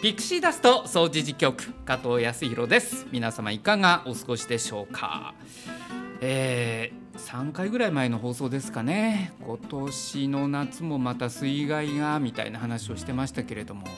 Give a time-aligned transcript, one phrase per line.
[0.00, 3.08] ピクシーダスト総除事局加藤康弘です。
[3.10, 5.34] 皆様いかがお過ごしでしょうか、
[6.20, 9.32] えー、3回ぐらい前の放送ですかね。
[9.44, 13.88] 今年の夏もまた水害がみたいな話をしてましたけれども。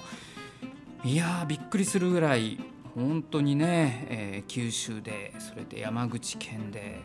[1.05, 2.59] いやーびっくりするぐらい
[2.95, 7.01] 本当にね、えー、九州でそれで山口県で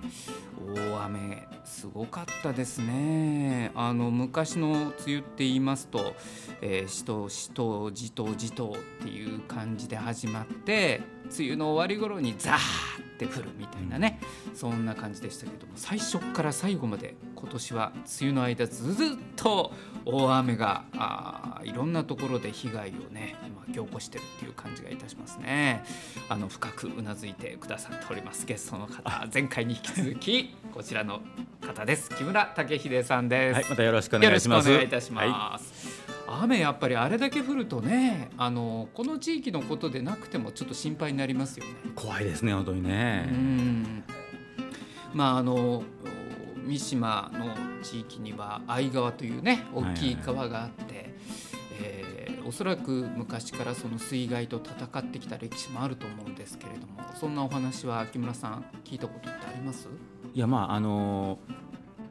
[0.76, 3.72] 大雨すごかったですね。
[3.76, 6.16] あの昔の梅雨って言いますと
[6.62, 12.60] 「えー、しとしとじとじと」っていう感じで始まって梅雨の終わり頃にザーっ
[13.18, 14.20] て降るみたいなね。
[14.54, 18.96] そんな感じでしたけども最初から最後まで今年は梅雨の間ずっ
[19.36, 19.74] と
[20.06, 23.36] 大雨があいろんなところで被害をね
[23.68, 25.84] 巻き起こしてるっていう感じがいたしますね。
[26.30, 31.22] あの深くうなずいてくださっておりますゲストの方前回に引き続きこちらの
[31.62, 32.10] 方です。
[32.10, 34.70] 木村武秀さんです、はい、またよろしくお願いします。
[34.70, 41.72] お願いいたします、はい、雨やっぱりあれだけ降るとねあのこの地域のことでなくてもちょっと心配になりますよね。
[41.96, 43.28] 怖いですね本当にね。
[43.30, 44.04] うん。
[45.14, 45.84] まああの
[46.66, 51.14] 三島の地域には相川というね大きい川があって、はいはい、
[51.82, 59.88] えー、おそらく昔からその水害と戦ってきた歴史もあると思うんですけれどもそんなお話は木村さん聞いたことってあります？
[60.34, 61.38] いやまああの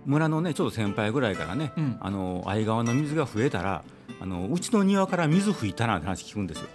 [0.07, 3.83] 村のねちょっと先輩ぐらいからね、うん、あの相川の水が増えたら
[4.21, 6.69] あのうちの庭から水吹いたなって話聞くんですよ。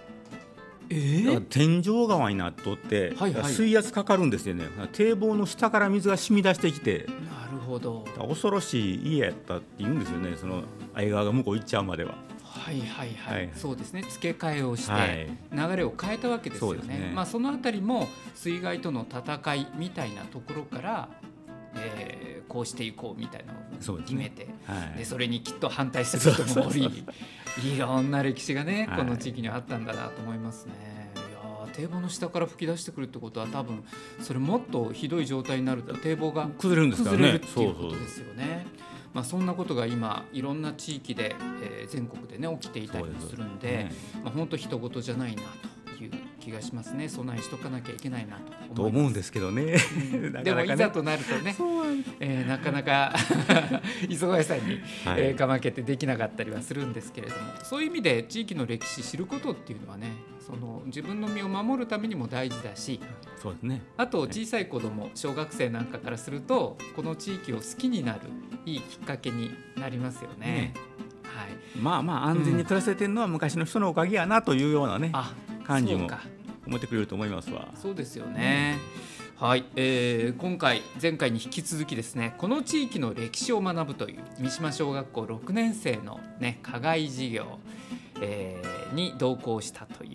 [0.92, 4.66] えー、天井川になっとって、はいはい、水圧かかるんですよね。
[4.92, 7.06] 堤防の下から水が染み出してきて。
[7.06, 8.04] なるほど。
[8.18, 10.36] 恐ろしい家やったって言うんですよね。
[10.36, 10.64] その
[10.94, 12.14] 相川が向こう行っちゃうまでは。
[12.42, 14.02] はいはいはい、はい、そうですね。
[14.02, 16.98] 付け替えをして流れを変えたわけですよね。
[16.98, 17.12] ね。
[17.14, 21.08] まあそのあたりも水害との戦いみたいなところから、
[21.76, 24.54] えー、こうしていこうみたいなのを決めて、ね。
[24.64, 27.04] はい、でそれにきっと反対する人もおり
[27.74, 31.12] いろんな歴史がねこの地域にあったんだなと思いますね。
[31.14, 33.84] いや堤防の下から吹き出してくるってことは多分
[34.20, 37.36] それもっとひどい状態になると堤防が崩れるんですからね。
[37.36, 38.66] っていうことですよね。
[39.12, 43.92] まあ、そんなことが今いろんな地域で、えー、全国でね起きていたりもするんで、ね、
[44.22, 45.79] まあ本当人事じゃないなと
[46.40, 47.08] 気がしますね。
[47.08, 48.36] 備えしとかなきゃいけないな
[48.68, 49.76] とと思うんですけどね、
[50.12, 51.54] うん、でもいざとなるとね
[52.20, 53.12] えー、なかなか
[54.08, 54.62] 忙しさに、
[55.04, 60.08] はい、えー、かまけてできなかったりはするんですけれどもそういう意味で地域の歴史知ることっていうのはね
[60.38, 63.00] その自分の身を守るためにも大事だし
[63.36, 63.82] そうですね。
[63.96, 68.20] あと小さい子供、小学生なんかからするとこの地域を好きになる
[68.66, 70.46] いいきっかけになりますよね。
[70.46, 70.74] ね。
[71.22, 75.12] はい、まあまあ安全に暮らせてるのは昔の人のおかげやなというようなね、
[75.50, 76.08] うん、感じも
[76.66, 77.68] 思ってくれると思いますわ。
[77.80, 78.78] そうですよね、
[79.36, 87.58] はい、えー、今回前回に引き続きですねこの地域の歴史を学ぶという三島小学校6年生のね課外授業、
[88.20, 90.10] えー、に同行したという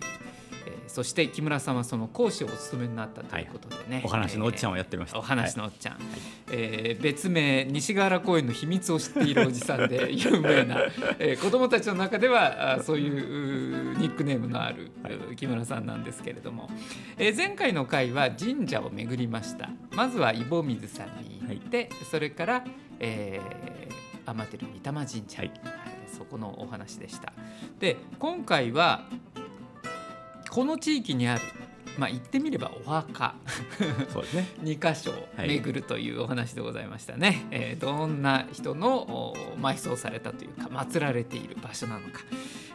[0.88, 6.02] そして木村さんはその講師をお務めになったということでね、はい、お話のおっちゃんをやってました、お話のおっちゃん、はい、
[6.50, 10.80] えー、別名西河原公園の秘密を知っているおじさんで 有名な、
[11.18, 14.90] えー、子どもたちの中ではそういうニックネームのある
[15.36, 16.70] 木村さんなんですけれども、
[17.18, 19.68] えー、前回の回は神社を巡りました。
[19.92, 22.64] まずはイボ水さんに行って、はい、それから、
[23.00, 25.52] えー、天照御霊神社、はい、
[26.06, 27.32] そこのお話でした。
[27.78, 29.06] で今回は
[30.50, 31.42] この地域にある
[31.98, 33.36] まあ、言ってみればお墓
[34.12, 42.20] そうです、ね、 2箇所巡るというお話でございましたね、はい、えー、どんな人の埋葬されたというか祀られている場所なのか、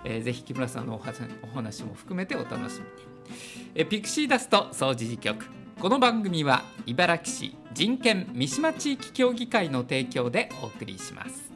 [0.03, 3.41] えー、ぜひ木村さんのお話も含めてお楽しみに、
[3.75, 5.45] えー、ピクシーダスト総除事局。
[5.81, 11.50] この番組は茨城市人権三島地域協議会の提供でお送りします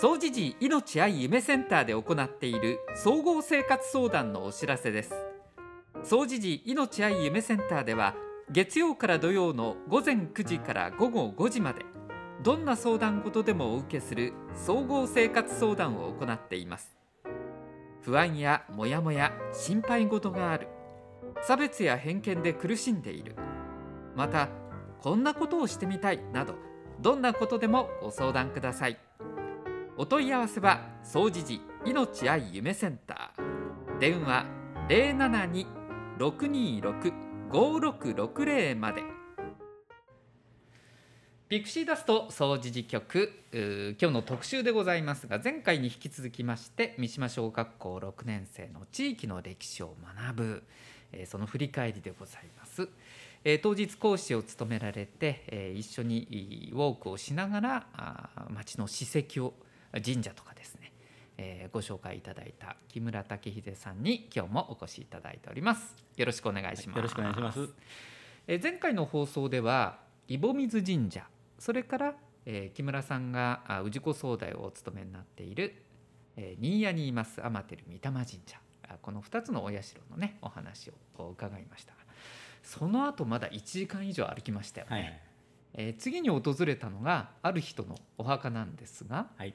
[0.00, 5.12] 総持寺命愛夢センターで行っている総合生活相談のお知らせです。
[6.04, 8.14] 総持寺命愛夢センターでは
[8.50, 11.84] 月曜から土曜の午前9時から午後5時まで
[12.42, 16.96] どんな相談事でもお受けする総合生活相談を行っています。
[18.00, 20.68] 不安やモヤモヤ心配事がある。
[21.42, 23.36] 差別や偏見で苦しんでいる。
[24.16, 24.48] また
[25.02, 26.54] こんなことをしてみたいなど
[27.02, 28.98] どんなことでもご相談ください。
[30.00, 34.46] お問い合わせは総持寺命愛夢センター電話
[36.18, 39.02] 072-626-5660まで
[41.50, 50.62] ピクシーダスト総持寺局今日の特集でございますが前回に引き続きまして三島小学校6年生の地域の歴史を学ぶ
[51.26, 52.88] その振り返りでございます。
[53.62, 57.86] 当日講師を務められて一緒にウォークをしながら
[58.48, 59.52] 町の史跡を
[59.92, 60.92] 神社とかですね、
[61.36, 65.96] えー、ご紹介いただいた木村武秀さんに今日もお越しいただいております。
[66.16, 67.68] よろしくお願いします、よろしくお願いします、
[68.46, 69.98] えー、前回の放送では
[70.28, 71.26] 井保水神社
[71.58, 72.14] それから、
[72.46, 75.74] えー、木村さんが氏子総代をお務めになっている、
[76.36, 78.60] えー、新谷にいます天照御霊神社
[79.02, 79.76] この2つのお社
[80.10, 81.94] のねお話を伺いました。
[82.62, 85.20] その後まだ1時間以上歩きましたよね、はい。
[85.74, 89.54] えー、次に訪れたのがある人のお墓なんですが、はい、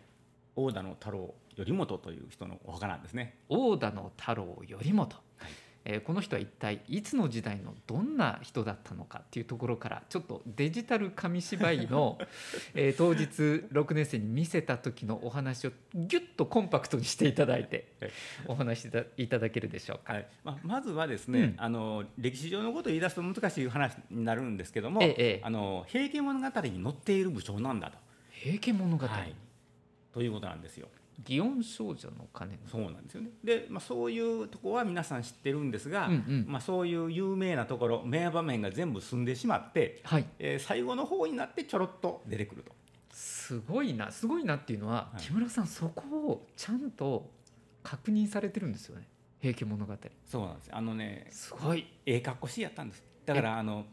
[0.55, 3.37] 大田の太郎頼元という人のお墓なんですね。
[3.49, 5.51] 大田の太郎頼元、はい。
[5.87, 12.17] えー、この人は一体いつの時代のどんな人だったのかっていうところからちょっとデジタル紙芝居の、
[12.73, 13.25] えー、当日
[13.71, 17.93] 6年生に見せた時のお話をギュッとコンパクトにしていただいて
[18.47, 20.27] お話しいただけるでしょうか、はい。
[20.43, 27.99] まあ、まずはですね、うん、あの歴史上のことを言い出すと難しい話になるんですけども「ええ、あの平家物語」に載っている武将なんだと。
[28.31, 29.35] 平家物語、はい
[30.15, 30.87] ということなんですよ。
[31.25, 33.31] 祇園少女の鐘そうなんですよね。
[33.43, 42.71] で、まあ、そういうとこは皆さん知ってるんですが、うんうん、まあ、そういう有名なところ名場面が全部済んでしまって、はい、えー、最後の方になってちょろっと出てくると。
[43.11, 44.09] すごいな。
[44.09, 47.29] すごいなっていうのは、はい、木村さんそこをちゃんと
[47.83, 49.05] 確認されてるんですよね
[49.41, 49.93] 「平家物語」
[50.25, 50.69] そうなんです。
[50.71, 51.87] あのねすごい。
[52.05, 53.03] ええ格好しやったんです。
[53.25, 53.85] だからあの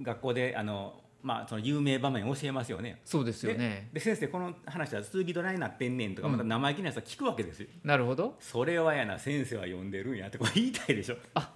[0.00, 3.00] 学校であのまあ、その有名場面を教えますよね。
[3.04, 3.88] そうですよね。
[3.92, 7.68] で先生この話は続きどないなってんねんとか、また生意気なやつは聞くわけですよ。
[7.82, 8.36] なるほど。
[8.38, 11.16] それはやな先生は読んでるんやってこれ言いたいでしょ。
[11.34, 11.54] あ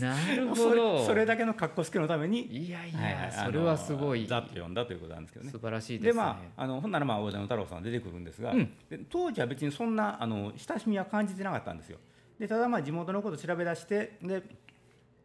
[0.00, 11.98] なるほど それだけの格好つけのためにいやいや、はいはい、それはすごいざっと読んだということなんですけどね素晴らしいです、ね、でまああのほんならまあ大田野太郎さん出てくるんですが、うん、で当時は別にそんなあの親しみは感じてなかったんですよ
[12.38, 14.42] でただまあ地元のこと調べ出してで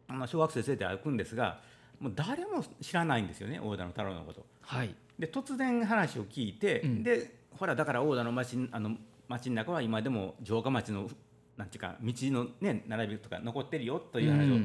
[0.08, 1.60] あの小学生生徒歩くんですが
[2.00, 4.44] もう誰も知らないんですよね大田の太郎のこと。
[4.62, 8.96] はい、で突然話を聞いて、うん、でほらだから大田の町あの
[9.28, 11.08] 町の中は今でも城下町の
[11.56, 14.58] なんていうか道の、ね、並びとか残ってるよという話を、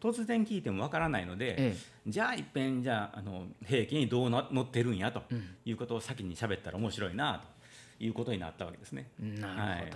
[0.00, 5.22] 突然聞いてもわからないので、ええ、じゃあいっぺんじゃああの平家にどうな載ってるんやと
[5.64, 7.42] いうことを先に喋ったら面白いな
[7.98, 9.10] ということになったわけですね。
[9.18, 9.92] なるほど、はい、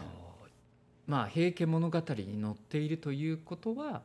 [1.06, 4.02] まあ平家物語に載っているということは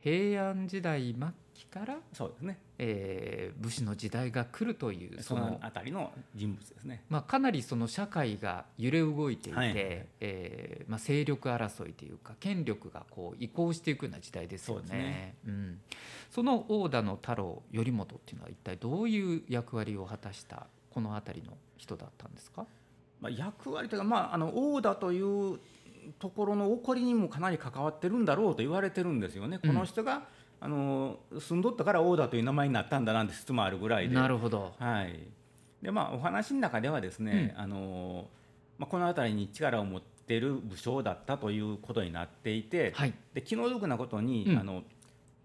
[0.00, 9.72] 平安時代末期からそうですね、えー、武士の時代が来るというその辺りの人物ですね、まあ、かなりその社会が揺れ動いていて、はい、
[10.20, 14.82] えー、まあ、勢力争いというか権力がこう移行していくような時代ですよね。
[14.86, 15.34] そね。
[15.46, 15.80] うん、
[16.30, 22.66] その大田の太郎頼元っていうのは一体どういう役割を果たしたこの辺りの人だったんですか、
[23.20, 25.58] まあ、役割というか、まあ、あの大田という
[26.18, 29.58] ところの起こりにもかなり関わってるんだろうと言われてるんですよね。
[29.58, 30.26] この人が、
[30.66, 34.16] あの住んどったから大田という名前になったんだなんて説もあるぐらいで。
[34.16, 34.74] なるほど。
[34.80, 35.16] はい。
[35.80, 38.26] でまあお話の中ではですね、うん、あの
[38.76, 44.82] まあこの辺りに力を持っている武将だったということになっていて、はい、で気の毒なことに、うん、あの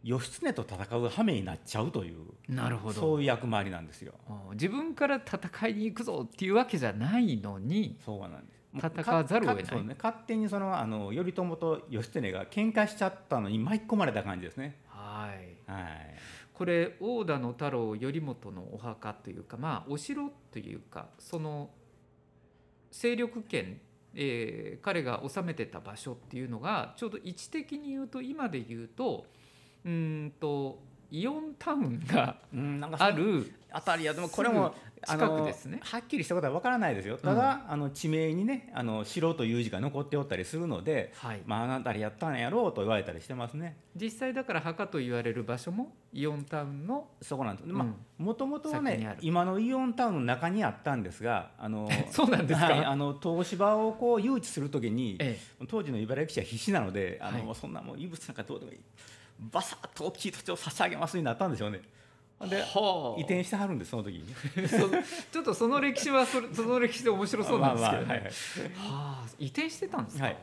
[0.04, 2.16] 義経と戦う羽目になっちゃうという
[2.50, 4.14] なるほどそういう役回りなんですよ。
[4.54, 14.78] 自分から戦いに行くぞっていうわけじゃないのにそうなんです戦わざるを得ない、ね、勝手にそのあの頼朝と義経が喧嘩しちゃったのに巻き込まれた感じですね。
[15.22, 16.16] はい、はい、
[16.54, 21.70] これ大田の太郎頼元のお墓というかまあお城というかその
[22.92, 23.80] 勢力圏、
[24.16, 29.26] えー、彼が治めてた場所っていうのがちょうど位置的に言うと今で言うと
[29.86, 30.80] うんと
[31.12, 32.38] イオンタウンが
[32.98, 34.74] あるあたりやでもこれも
[35.06, 35.80] 近くですね。
[35.82, 37.18] はっきりしたことはわからないですよ。
[37.18, 43.78] ただ、うん、あの地名にねあの城という字が残っておったりするので、はい、まああの辺りやったんやろうと言われたりしてますね。
[43.96, 47.88] 実際だから墓と言われる場所もイオンタウンのそこなんです、まあ
[48.22, 58.80] もともとはね今のイオンタウンの中にあったんですがあの そうなんですか、はい、あの東芝をこう誘致するときに、ええ、当時の茨城市は必死なのであの、はい、そんなもう異物なんかどうでもいい
[59.42, 61.82] バサッと大きい土地を差し上げますになったんでしょうね。
[62.48, 62.58] で
[63.18, 64.26] 移転してはるんですその時に。
[65.32, 68.08] ちょっとその歴史はそその歴史で面白そうなんですけど、ね。
[68.08, 68.32] まあまあはいはい、は
[68.80, 70.38] あ移転してたんですか、はい、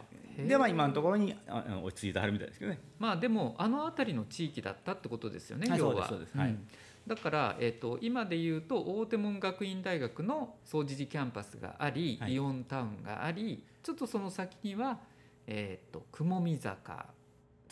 [0.47, 2.79] でまあ今のところにあ落ち着いてはるみたいですけどね。
[2.99, 6.09] まあでもあの辺りの地域だったってことですよね、はい、要は。
[6.09, 6.67] そうですはい、うん、
[7.07, 15.01] だから、えーと、今でいうと大手門学院大学の総持寺キャンパスがあり、イオンタウンがありちょっとその先には、
[15.49, 17.07] えーと、と雲見坂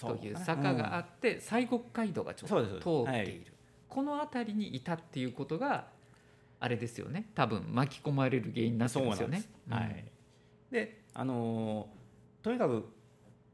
[0.01, 3.53] という坂があって、西国街道がちょっと通っている、
[3.89, 5.87] この辺りにいたっていうことが
[6.61, 7.31] あれですよね。
[7.35, 9.45] 多分巻き込まれる原因になってますよね。
[9.69, 10.05] はい、
[10.71, 12.97] であのー、とにかく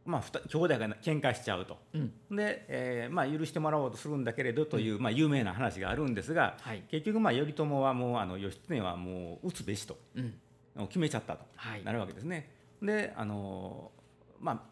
[0.04, 10.34] まあ、兄弟が喧嘩しちゃうと、うん、で、えーまあ、許してもらおうとするんだけれどという、うん、まあ、有名な話があるんですが、はい、結局、まあ、頼朝はもうあの義経はもう討つべしと、うん、
[10.88, 12.50] 決めちゃったと、はい、なるわけですね。
[12.82, 13.92] であの
[14.40, 14.72] まあ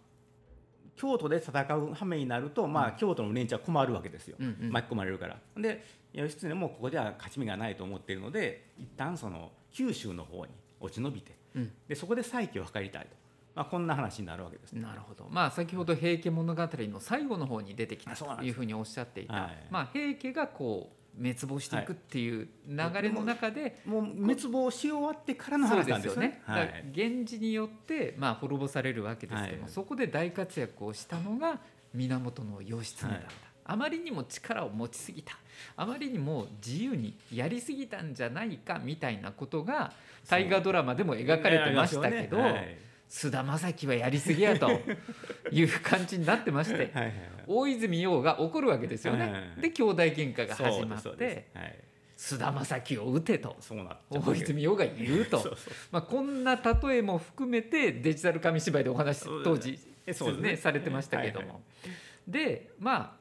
[1.01, 4.71] 京都で戦う羽目になると、まあ、京都の連中は困るわけですよ、うんうん。
[4.71, 5.39] 巻き込まれるから。
[5.57, 11.73] で義経もここでは勝ち目がないと思っているので一旦その九州の方に落ち延びてうん。
[11.89, 13.09] でそこで再起を図りたいと、
[13.55, 14.75] まあ、こんな話になるわけです。
[14.75, 15.27] なるほど。
[15.31, 19.67] まあ先ほど平家物語の最後の方に出てきたというふうにおっしゃっていた、はい。
[19.71, 26.43] まあ平家がこう滅亡していくっていう流れの中で、もう滅亡し終わってからの話なんですよね。
[26.47, 29.73] だから源氏によってまあ滅ぼされるわけですけども、はい。
[29.73, 31.61] そこで大活躍をしたのが
[31.95, 33.27] 源義経だった、はい。
[33.65, 35.37] あまりにも力を持ちすぎた。
[35.77, 39.93] あまりにも自由にやりすぎたんじゃないかみたいなことが
[40.29, 42.79] 大河ドラマでも描かれてましたけど、はいはい
[43.11, 44.71] 菅田将暉はやりすぎやと
[45.51, 47.15] いう感じになってましてはいはい
[47.49, 49.23] 大泉洋が怒るわけですよね。
[49.23, 49.61] はいはいはい。
[49.63, 51.85] で兄弟喧嘩が始まってそうですはい
[52.17, 53.57] 菅田将暉を撃てと。
[53.59, 55.57] そうなっちゃう大泉洋が言うと。
[55.91, 59.73] まあ、こんな例えも含めてデジタル紙芝居でお話当時
[60.07, 60.51] ね。
[60.51, 62.31] ねされてましたけども、はいはい。
[62.31, 63.21] でまあ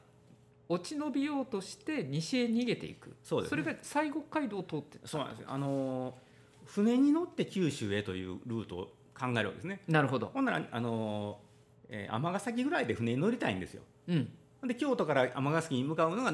[0.68, 3.16] 落ち延びようとして西へ逃げていく。
[3.24, 3.48] そね。
[3.56, 5.08] れが西国街道を通ってた。
[5.08, 5.46] そうなんですよ。
[5.50, 6.30] あのー
[6.70, 9.82] 船に乗って九州へというルートを考えるわけですね。
[9.86, 11.50] なるほど、ほんならあのー
[11.90, 13.82] えー尼崎ぐらいで船に乗りたいんですよ。
[14.08, 14.28] うん、
[14.66, 16.32] で京都から尼崎に向かうのが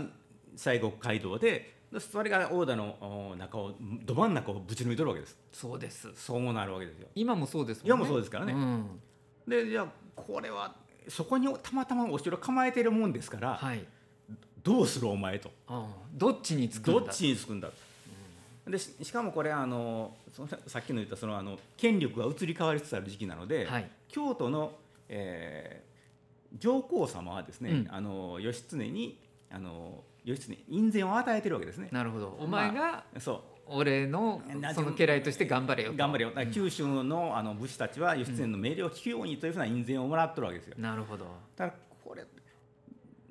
[0.55, 3.75] 西国街道ででそれが大田のお中を
[4.05, 5.37] ど真ん中をぶち抜いとるわけです。
[5.53, 6.11] そうです。
[6.15, 7.09] そうなるわけですよ。
[7.15, 7.89] 今もそうですもんね。
[7.89, 8.53] 今もそうですからね。
[8.53, 9.01] ん。
[9.47, 10.75] でじゃあこれは
[11.09, 13.85] そこにたまたまお城構えてるもんですから、はい。
[14.63, 15.51] どうするお前と。
[15.69, 17.01] ああどっちにつくんだ。
[17.01, 17.69] どっちにつくんだ
[18.67, 23.91] でししかもこれあのそのさっきの言ったそのあの権力が移り変わりつつある時期なので、はい。
[24.09, 24.73] 京都の、
[25.09, 25.87] えー
[26.59, 27.89] 上皇様はですね、うん。
[27.91, 29.19] あの義経に
[29.51, 31.89] あの義経に院宣を与えてるわけですね。
[31.93, 32.37] なるほど。
[32.41, 40.77] お前がそ俺のなその家来として頑張れよ頑張れよ、九州のあの武士たちは義経の命令を聞くようにというふうな院宣をもらってるわけですよ。
[40.79, 41.25] なるほど。
[41.57, 41.73] だから
[42.05, 42.25] これ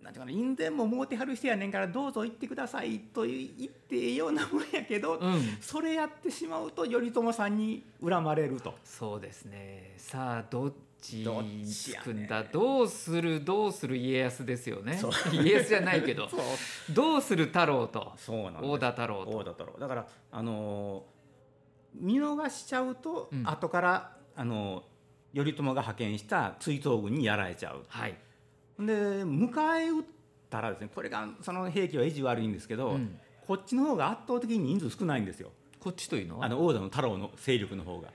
[0.06, 5.58] なんていうかな院宣ももうてはる人やねんからどうぞ行ってくださいと言ってええようなもんやけど、うん。
[5.60, 8.76] それやってしまうと頼朝さんに恨まれると。
[8.84, 9.96] そうですね。
[9.98, 11.26] さあどっち
[11.66, 12.44] つくんだ？
[12.44, 13.44] どうする？
[13.44, 15.02] どうする家康ですよね。
[15.34, 16.30] 家康じゃないけど。
[16.94, 18.66] どうする太郎とそうなんです。
[18.66, 19.80] 大田太郎大と田太郎。
[19.80, 21.16] だからあのー
[21.98, 23.44] 見逃しちゃうと、うん。
[23.50, 24.84] 後からあのー
[25.44, 27.84] 頼朝が派遣した追討軍にやられちゃう。
[27.90, 28.16] はい、
[28.80, 30.04] で迎え撃っ
[30.50, 33.20] たらですねこれがその兵器は意地悪いんですけど、うん。
[33.46, 35.52] こっちの方が圧倒的に人数少ないんですよ。
[35.80, 36.46] こっちというのは？
[36.46, 38.10] あの大田の太郎の勢力の方が。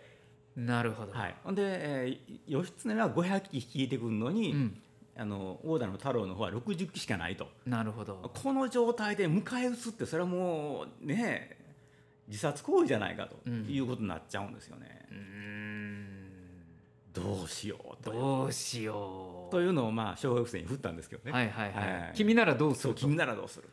[0.56, 4.82] なるほど、はい、で、えー義経は500機率いてくるのに、うん、
[5.16, 7.46] あの大田の太郎の方は60機しかないと。
[7.64, 8.30] なるほど。
[8.42, 11.56] この状態で迎え撃つってそれはもうね
[12.26, 13.66] 自殺行為じゃないかとうん。
[13.68, 15.06] いうことになっちゃうんですよね。
[15.10, 15.69] うーん
[17.12, 19.50] どうしようとどうしよう。
[19.50, 21.32] というのをまあ小学生に振ったんですけどね。
[21.32, 22.12] はいはいはい、はい。
[22.14, 23.68] 君ならどうする君ならどうする。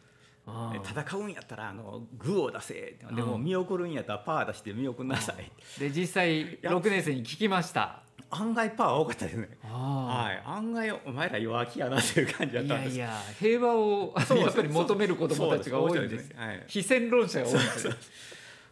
[0.47, 2.73] 戦うんやったらあのグーを出せ
[3.13, 3.43] でもうん。
[3.43, 8.01] 見送るんやったらパー出して見送んなさいで実際や6年生に聞きました。
[8.29, 9.49] 案外パー多かったですね。
[9.63, 12.97] あはい、案外お前ら弱気やなという感じだったんです。
[12.97, 16.29] やいや平和をやっぱり求める子供たちが多いんです。
[16.29, 16.63] そうはい。
[16.67, 17.93] 非戦論者が多いんですよ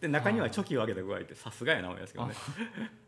[0.01, 2.33] で中にはチョキを上げた具合ってさすがやな思いますけどね。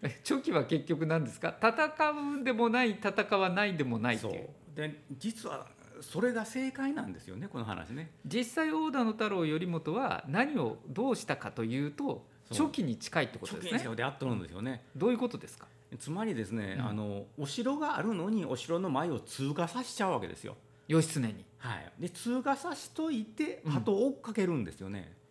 [0.01, 1.55] えチョキは結局何ですか？
[1.61, 5.67] 戦うんでもない戦わないでもないってそいううで実は
[6.01, 8.11] それが正解なんですよねこの話ね。
[8.25, 14.83] 実際大田の太郎頼元は何をどうしたかというとチョキに近いってことですね者でやっとるんですよね。
[14.95, 15.67] どういうことですか？
[15.99, 20.55] つまりですね、うんあのお城があるのにお城の前を通過させちゃうわけですよ。
[20.87, 25.13] 義経にはい、で通過さしといてうん鳩を追っかけるんですよね。「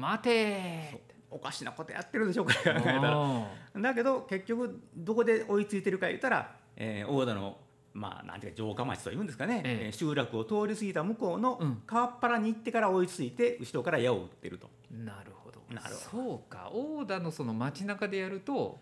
[0.00, 1.10] 待て。
[1.32, 3.12] おかしなことやってるでしょこれ考ー!」えたら。
[3.14, 7.58] あだけど結局どこで追いついてるか言ったら、えー大田の
[7.92, 11.82] まあなんていうか城下町というんですかね、え集落を通り過ぎた向こうのうん。
[11.86, 14.68] 川っ腹に行ってから追いついて後ろから矢を撃ってると。
[14.92, 15.60] ーなるほど。
[15.72, 16.70] なるそうか。
[16.72, 18.80] 大田のその街中でやると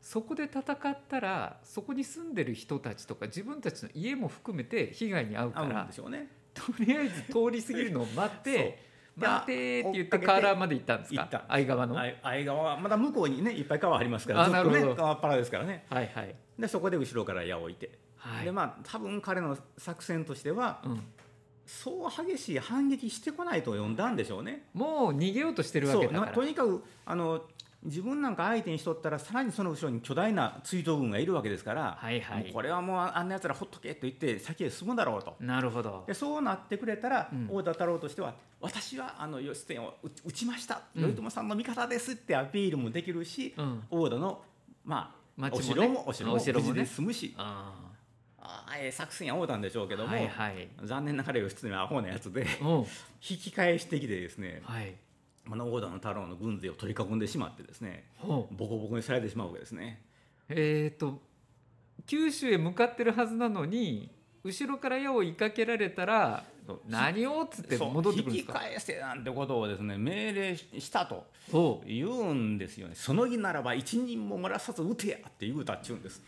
[0.00, 6.28] そこで戦ったらそこに住んでる人たちとか自分たちの家も含めて被害に遭うからでしょうね。
[6.54, 8.89] とりあえず通り過ぎるのを待って
[9.20, 11.44] そう待てーって言って河原まで行ったんですか？
[11.48, 15.84] 相川の、はあ相川はまだ向こうにねいっぱい川ありますからあずっとね川っ腹ですからね。
[15.90, 16.34] いはい。
[16.58, 18.44] でそこで後ろから矢を置いて、はい。
[18.44, 21.02] でまあ多分彼の作戦としてはうん、
[21.66, 24.64] そう激しい反撃してこないと読んだんでしょうね。
[24.74, 26.32] もう逃げようとしてるわけだから。
[26.32, 27.42] とにかくあの
[27.82, 32.50] 自分なんか相手にしとったらさらにその後ろに巨大な追悼軍がいるわけですから、はいはい。
[32.52, 35.34] これはもうあんなやつらほっとけと言って先へ進むだろうと。
[35.40, 36.04] なるほど。
[36.06, 37.48] でそうなってくれたら、うん。
[37.50, 40.82] 大田太郎としては私はあの義経を撃撃ちました。
[40.94, 41.02] うん。
[41.02, 43.82] 頼朝さんの味方ですってアピールもできるし、うん。
[43.90, 44.42] 大田の
[44.84, 47.34] まあお城もお城も無事で済むし。
[47.38, 47.74] あ
[48.42, 50.68] ああええ作戦や思ったんでしょうけあども、はいはい。
[50.82, 52.86] 残念ながら義経はアホなやつでおう。
[53.26, 54.94] 引き返してきてですねはい
[55.48, 60.02] あの大田の太郎の軍勢を取り囲んでしまってですねボコボコにされてしまうわけですね。
[60.48, 61.20] えっ、と
[62.06, 64.10] 九州へ向かってるはずなのに
[64.42, 66.44] 後ろから矢を追いかけられたら
[66.88, 68.52] 何をっつって戻ってくるんですか？
[68.54, 71.26] 引き返せなんてことをですね命令したと
[71.86, 72.94] 言うんですよね。
[72.94, 76.22] その儀ならば一人も漏らさず撃てやって言うたっちゅうんです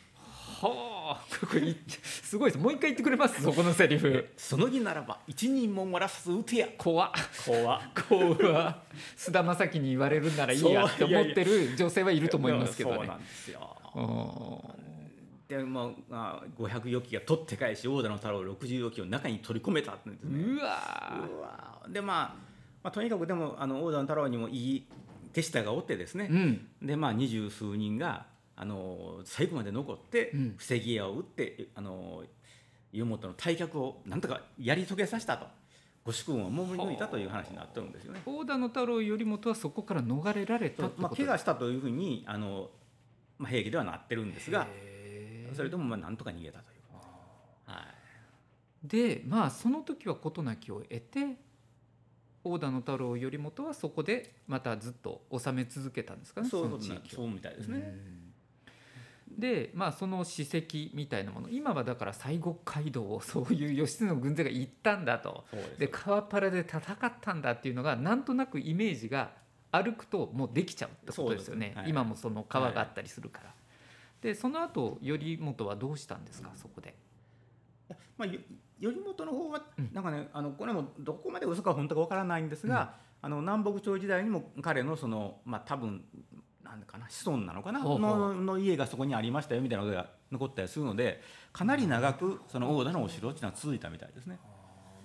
[0.67, 1.47] はあ。
[1.47, 2.63] これいすごいです。
[2.63, 3.43] もう一回言ってくれます？
[3.43, 4.29] そこのセリフ。
[4.37, 6.69] その儀ならば一人も漏らさず撃てや。
[6.79, 7.11] 怖っ。
[7.47, 8.77] 怖怖っ。
[9.17, 12.97] 菅田将暉に言われるならいいやって思ってる女性はいると思いますけどね。
[12.97, 13.77] そうなんですよ。
[13.95, 14.83] うん。
[15.49, 20.45] でもうあ500余機が取って返し大田の太郎60余機を中に取り込めたってんですね。
[20.45, 22.35] うわでまあ、
[22.83, 24.87] まあ、とにかくでもあのの太郎にもいい
[25.35, 26.69] 手下がおってですね、うん。
[26.81, 30.55] でまあ二十数人があの最後まで残って、うん。
[30.57, 32.23] 防ぎ矢を打ってあの
[32.93, 35.47] 湯本の退却をなんとかやり遂げさせたと。
[36.05, 38.21] ご主君を守り抜いたという話になってるんですよね。
[38.27, 42.71] 大田の太郎頼元はそこから逃れられたまあ、怪我したというふうにあの、
[43.39, 44.67] まあ、兵器ではなってるんですが
[45.55, 46.81] それでもまあなんとか逃げたという。
[47.67, 47.83] は
[48.85, 48.89] い。
[48.89, 51.37] でまあその時は事なきを得て
[52.43, 57.19] 大田の太郎頼元はそこでまたずっと治め続けたんですかねそうの地域を。
[57.21, 57.95] そうみたいですね。
[59.35, 61.49] うんでまあその史跡みたいなもの。
[61.49, 65.45] 今はだから西国街道を そういう義経の軍勢が行ったんだと。
[65.79, 69.33] で川っ腹で戦ったんだっていうのがなんとなくイメージが
[69.71, 71.73] 歩くともうできちゃうってことですよね。
[71.77, 71.91] はい。
[71.91, 73.55] 今もその川があったりするから。
[74.21, 76.51] でその後頼元はどうしたんですか？
[76.55, 76.95] そこで。
[78.17, 78.39] まあ、よ
[78.81, 79.91] 頼元の方はうん。
[79.93, 86.05] なんかね、あのこれもどこまで嘘か本当かわからないんですが、あの南北朝時代にも彼のそのまあ多分
[86.77, 91.21] なんかな子孫なのかなのの家がそこにありましたよみたいなことが残ったりするので
[91.53, 94.39] かなり長くその大田のお城っていうのは続いたみたいですね。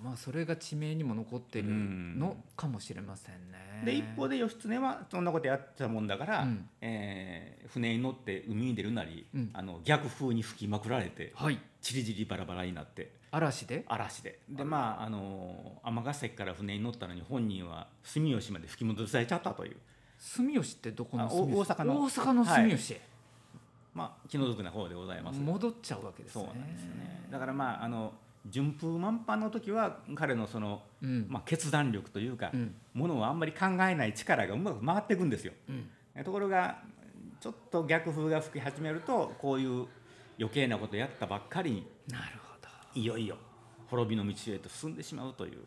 [0.04, 3.82] まあそれが地名にも残ってるのかもしれませんね。
[3.84, 6.70] で一方で義経はそんなことやってたもんだから、うん。
[6.82, 9.50] えー船に乗って海に出るなり、うん。
[9.54, 11.60] あの逆風に吹きまくられてはい。
[11.82, 13.84] ちりぢりバラバラになって嵐で？
[13.88, 14.39] 嵐で。
[14.48, 19.78] でまああの尼崎から船に乗ったのに本人は住吉まで吹き戻されちゃったという
[20.19, 21.58] 住吉ってどこのあ住吉？
[21.60, 23.01] 大阪の大阪の住吉へ、
[23.93, 25.39] まあ気の毒な方でございます。
[25.39, 26.45] 戻っちゃうわけですね。
[26.45, 27.27] そうなんですよね。
[27.32, 28.13] だからまああの
[28.47, 35.53] 順風満帆の時は彼のその、うんまあ、決断力というか、うんものをあんまり考えない力がうまく回っていくんですよ。
[35.69, 36.80] うんところが
[37.39, 39.86] ちょっと逆風が吹き始めるとこういう
[40.39, 42.67] 余計なことやったばっかりになるほど
[42.99, 43.38] いよいよ
[43.88, 45.60] 滅びの道へと進んでしまうという、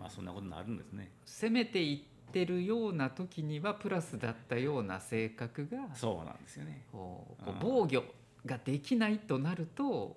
[0.00, 1.12] まあそんなことになるんですね。
[1.24, 6.84] 攻めていってるような時にはプラスだったような性格がそうなんですよね。
[6.92, 8.02] こう防御
[8.44, 10.16] ができないとなると、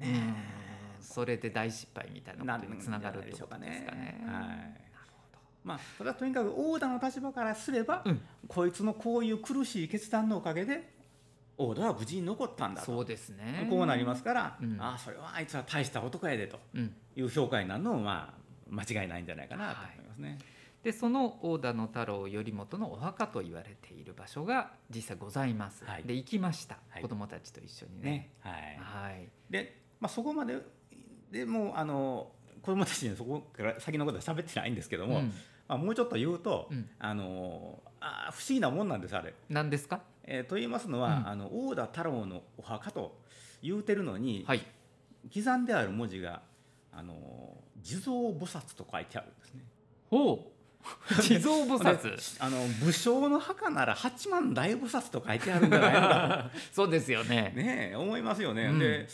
[0.00, 0.34] うん
[1.00, 4.24] それで大失敗みたいなことにつながるってことですかね。
[4.26, 4.80] はい。
[5.62, 10.92] まあ、ただとにかく大田の立場からすれば、うんこいつのこういう苦しい決断のおかげで
[11.58, 13.66] 大田は無事に残ったんだとそうですね。
[13.70, 20.38] こうなりますから、うんああそれはあいつは大した男やでとうん、いう評価になるのもまあ間違いないんじゃないかなと思いますね。
[20.84, 25.82] でその大田の太郎頼元のお墓と言われている場所が実際ございます。
[25.84, 28.10] はいで行きました、はい子供たちと一緒にね。
[28.10, 29.28] ねはいはい。
[29.50, 30.58] で、まあ、そこまで
[31.30, 32.30] でもうあの
[32.62, 35.32] 子供たちにそこから先のことは喋ってないんですけども、うん
[35.66, 39.32] まあ、もうちょっと言うと、うんあのあー不思議なもんなんですあれ。
[39.48, 40.02] 何ですか？
[40.24, 43.18] えーと言いますのは、うんあの大田太郎のお墓と
[43.62, 44.60] 言うてるのに、はい。
[45.34, 46.42] 刻んである文字が
[46.92, 49.64] あの地蔵菩薩と書いてあるんですね。
[50.10, 50.38] おう。
[51.20, 52.02] 地蔵菩薩。
[52.02, 57.52] であの武将の墓なら八幡大菩薩と書いてあるんじゃないのか そうですよね。
[57.54, 58.64] とねえ思いますよね。
[58.64, 59.06] うんで、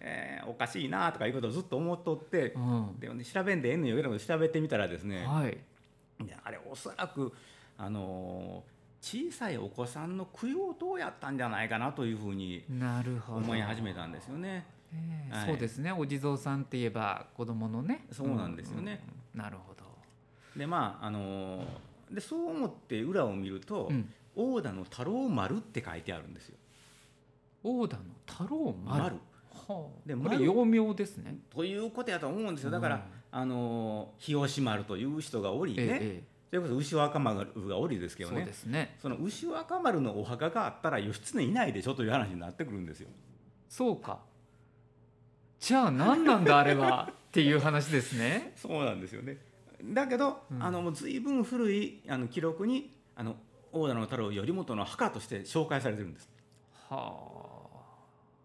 [0.00, 3.00] えーおかしいなとかいうことをずっと思っとって、うん。
[3.00, 5.58] で調べんでええのよけど調べてみたらですね、はい。
[6.24, 7.32] であれおそらく
[7.78, 8.62] あの
[9.00, 13.38] 小さいお子さんの供養塔やったんじゃないかなというふうになるほど。
[13.38, 14.66] 思い始めたんですよね。
[14.92, 15.92] ええはいそうですね。
[15.92, 18.06] お地蔵さんって言えば子供のね。
[18.12, 19.02] そうなんですよね
[19.34, 19.40] うん。
[19.40, 19.83] なるほど。
[20.56, 21.64] でまああの
[22.10, 26.56] でそう思って裏を見るとうん「大田の太郎丸」って書いてあるんですよ。
[27.62, 29.02] 大田の太郎丸？
[29.02, 29.16] 丸
[29.50, 30.08] はあ。
[30.08, 31.38] でこれ丸幼名ですね。
[31.50, 33.02] ということやと思うんですよだから、うん
[33.36, 38.96] あの日吉丸という人がおりね、えええそれこそ牛若丸がおりですけえそうどねですね。
[39.02, 43.08] その牛若丸のお墓があったら義経いないでしょという話になってくるんですよ。
[43.68, 44.20] そうか。
[45.58, 47.08] じゃあ何なんだあれは？
[47.10, 48.52] っていう話ですね。
[48.56, 49.36] そうなんですよね
[49.92, 50.62] だけど、うん。
[50.62, 53.36] あのもう随分古いあの記録にあの
[53.72, 56.28] 大田の太郎頼元の墓として紹介されてるんです。
[56.88, 57.34] はあ。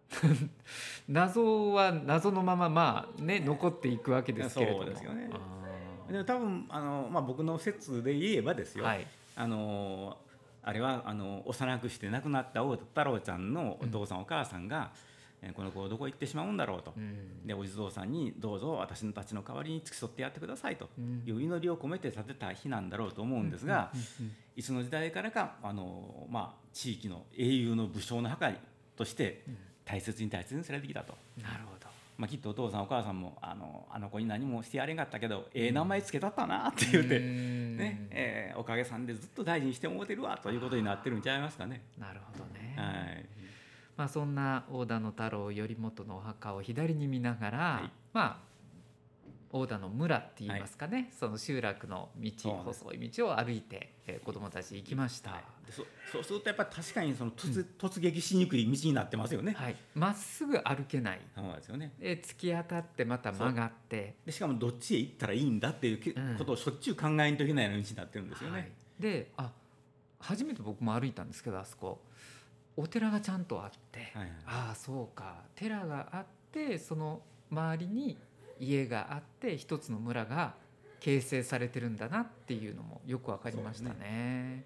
[1.08, 4.86] 謎は謎のまままあね残っていくわけですけれども。
[4.86, 5.30] ですよね。
[5.32, 9.08] あでも多分あの、まあ、僕の説で言えばですよ、ーはい。
[9.36, 10.18] あの
[10.64, 15.09] あれはあの幼くして亡くなった太郎ちゃんのお父さん、お母さんが、え
[15.56, 17.48] この子どこ行ってしまうんだろうと、うん。
[17.48, 21.24] でお地蔵さんにどうぞ私のたちの代わりに付き添ってやってくださいとうん。
[21.26, 23.92] いう祈りを込めて建てた日なんだろうと思うんですが、
[24.56, 28.52] いつの時代からかあの、まあ、地域の英雄の武将の墓
[28.98, 29.44] として
[29.86, 31.18] 大切に大切にされてきたと。
[31.42, 31.88] なるほど。
[32.18, 37.78] まあ、きっとお父さんお母さんもあのあの子に何もしてやれんかったけど、ええ名前つけたったなって言うて、うん。
[37.78, 41.82] ねえーおかげさんでずっと大事にしてもうてるわということになってるんちゃいますかね。
[41.98, 43.26] なるほどね、はい
[44.00, 47.92] まあ、そんな大田の太郎頼元のお墓を左に見ながら、はい。
[48.14, 48.50] まあ
[49.52, 52.32] 大田の村って言いますかね、その集落の道
[52.64, 55.32] 細い道を歩いて、えー子どもたち行きました。
[55.32, 55.42] はい。
[55.68, 55.84] でそ
[56.14, 59.52] そうするとやっぱり確かにその突,、突撃しにくい道になってますよね。
[59.52, 61.20] はい、まっすぐ歩けない。
[61.36, 61.92] そうですよね。
[62.00, 64.16] で突き当たってまた曲がって。
[64.26, 68.60] でしかもどっちへ行ったらいいんだっていうことをしょっちゅう考えんといけないような道になってるんですよね。
[68.60, 69.52] はい、であ
[70.22, 72.00] 初めて僕も歩いたんですけどあそこ
[72.80, 77.20] お寺がちゃんとあって、はいはいああそうか寺があってその
[77.52, 78.18] 周りに
[78.58, 80.54] 家があって一つの村が
[81.02, 84.64] 形成されてるんだなっていうのもよく分かりましたそうね。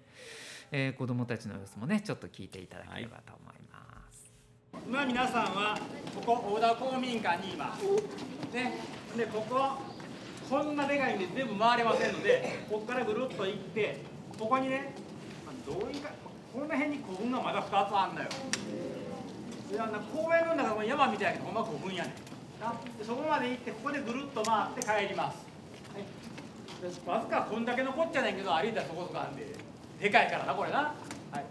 [0.70, 4.32] えー子どもたちの様子もねちょっと聞いていただければと思います。
[4.86, 5.78] 今皆さんは
[6.14, 7.84] ここ大田公民館にいます。
[8.54, 8.78] ね、
[9.16, 9.58] でここ
[10.48, 14.00] こんなでかいんで全部回れませんのでここからぐるっと行って
[14.38, 14.94] ここにね
[15.44, 16.10] まあどういうか
[16.54, 18.28] この辺に古墳がまだ2つあんだよ。
[19.72, 23.04] であんな公園の中の山みたいにほんま古墳やねん。
[23.04, 25.38] そこまで行ってここでぐるっと回って帰ります。
[25.96, 26.06] ね、
[26.80, 29.46] でわずかこんだけのこっちゃないけど歩いたらそこそこあんで
[30.00, 30.94] でかいからなこれな。
[31.32, 31.44] はい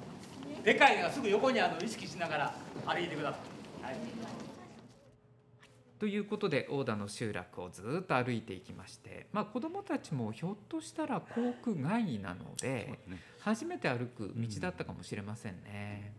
[0.64, 3.38] でかいのがすぐ横にあるのを意識しながら歩いてくださ
[3.82, 3.86] い。
[3.86, 3.96] はい
[6.00, 13.00] ということで大田の集落をずっと歩いていきまして、まあ、子どもたちもひょっとしたら航空外なので
[13.44, 16.14] 初めて歩く道だったかもしれませんね。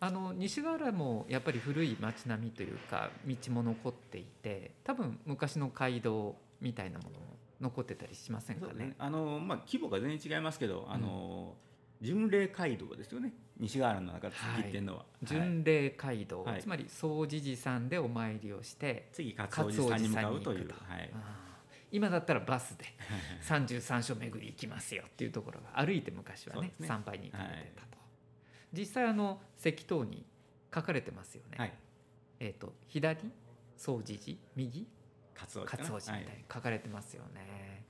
[0.00, 8.86] あの西川原もやっぱり古い町並みというか道も残っていて多分昔の街道みたいなものも残ってたりしませんかね？
[8.86, 8.94] ね。
[8.98, 11.56] あのまあ規模が全然違いますけど、あの
[12.00, 13.32] 巡礼街道ですよね。
[13.58, 14.98] 西側の中で続いてるのは。
[15.00, 20.68] はい巡礼街道、はいつまり総持寺さんでお参りをして次勝おじさんに向かうという。
[20.88, 21.10] はい
[21.90, 22.84] 今だったらバスで
[23.48, 27.98] 33所巡り行きますよっていうところが歩いて昔はね参拝に行かれてたと、
[28.72, 30.24] 実際あの石塔に
[30.74, 31.72] 書かれてますよね、はい。
[32.40, 33.30] えっ、と左
[33.76, 34.86] 総持寺右
[35.34, 35.82] 勝おじかな？
[35.84, 37.86] 勝王寺みたいはに書かれてますよね。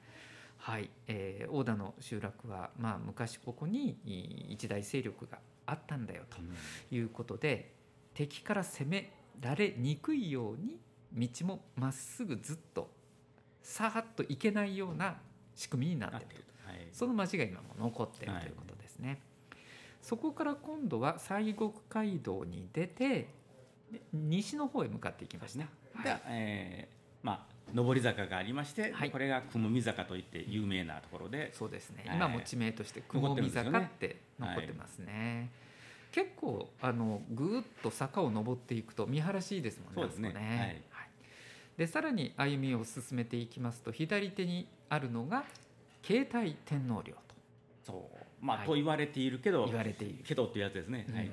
[0.58, 6.38] はい、えー大田の集落はまあ昔ここにい一大勢力があったんだよと
[6.94, 7.74] いいうことで
[8.14, 10.80] 敵から攻められにくいように
[11.12, 12.90] 道もまっすぐずっと
[13.62, 15.16] さーっと行けないような
[15.54, 16.88] 仕組みになっているはい。
[16.92, 19.20] その町が今も残っているはいということですね、
[20.02, 23.28] そこから今度は西国街道に出て
[23.90, 25.68] で西の方へ向かっていきました、ね。
[25.94, 26.04] はい。
[26.04, 29.10] で、えーまあ上り坂がありまして、はい。
[29.10, 32.16] これが雲見坂といって有名なところで、そうですね、はい。
[32.16, 35.50] 今も地名として雲見坂って残ってますね。
[36.10, 40.32] 結構あのぐーっと坂を登っていくと見晴らしいいですもんねそうですね。
[40.32, 40.82] ねはいはい
[41.78, 45.44] でさらに歩みを進めていきますと左手にあるのが
[46.02, 47.14] 携帯天皇陵
[47.86, 51.06] そうまあ、はいと言われているけど、と言われている、けどっていうやつですね。
[51.12, 51.32] はいうん。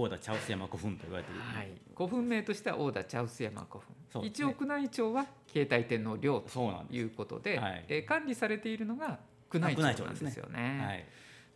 [0.00, 1.40] 大田茶臼山古墳と言われている。
[1.40, 6.40] はい、古墳名としては大田茶臼山古墳、ね一応宮内庁は携帯天皇陵。
[6.40, 9.18] ということで、はいえー管理されているのが
[9.52, 11.04] 宮内庁なんですねですよねはい。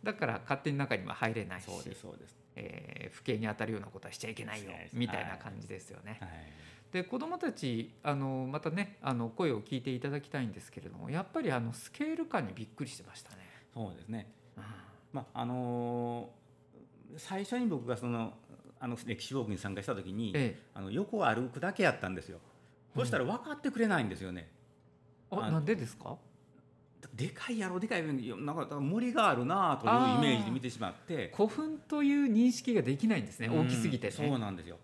[0.03, 2.37] だから勝手に中には入れないしそうですそうです。
[2.55, 6.17] えー不敬に当たるようなことはしちゃいけないよみたいな感じですよね。
[6.19, 6.29] はい。
[6.91, 13.37] で子どもたちあのまたねあの声を聞いていただきたいんですけれどもやっぱりあのスケール感にびっくりしてましたね。
[13.73, 14.27] そうですね。
[14.57, 14.63] うん
[15.13, 16.41] まああのー
[17.17, 18.33] 最初に僕がその
[18.79, 22.39] あの歴史ウォークに参加した時に、ええ、あの横を歩くだけやったんですよ。
[22.95, 24.49] そしたら分かってくれないんですよね。
[25.29, 26.15] あのあなんでですか？
[27.13, 34.15] でかいやろでかいなんか森があるなというイメージで見てしまって、古墳という認識ができないんですね大きすぎてね。
[34.19, 34.77] うんそうなんですよ。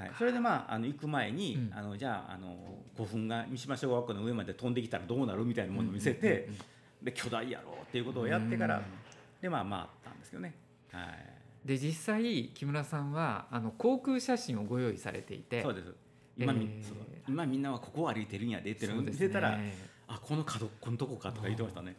[0.00, 1.78] はい、それでまああの行く前に、うん。
[1.78, 2.56] あのじゃああの
[2.96, 6.58] 古墳が三島小学校の上まで飛んできたらどうなるみたいなものを見せて、うんうんうん
[7.02, 8.82] で巨大やろっていうことをやってから、うん
[9.40, 10.54] でまあ回ったんですけどね。
[10.92, 11.66] はい。
[11.66, 15.62] で実際木村さんはあの航空写真をご用意されていて。
[15.62, 15.94] そうです。
[16.36, 16.92] 今,み、えー。
[17.26, 19.26] 今みんなはここを歩いてるんやでっていうのをそうですね。
[19.28, 19.58] 見せたら、
[20.08, 21.96] あこの角っこのとこかとか言ってましたね。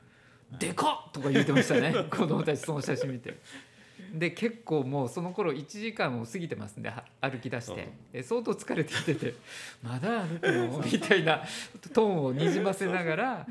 [0.59, 1.93] でかっとか言ってましたね。
[2.11, 3.39] 子供たちその写真見て
[4.11, 7.89] で結構もうその頃1時間も過ぎてますんでは歩き出して。
[8.13, 9.33] え相当疲れてきてて
[9.81, 11.43] 「まだ歩くの?」みたいな
[11.93, 13.47] トーンをにじませながら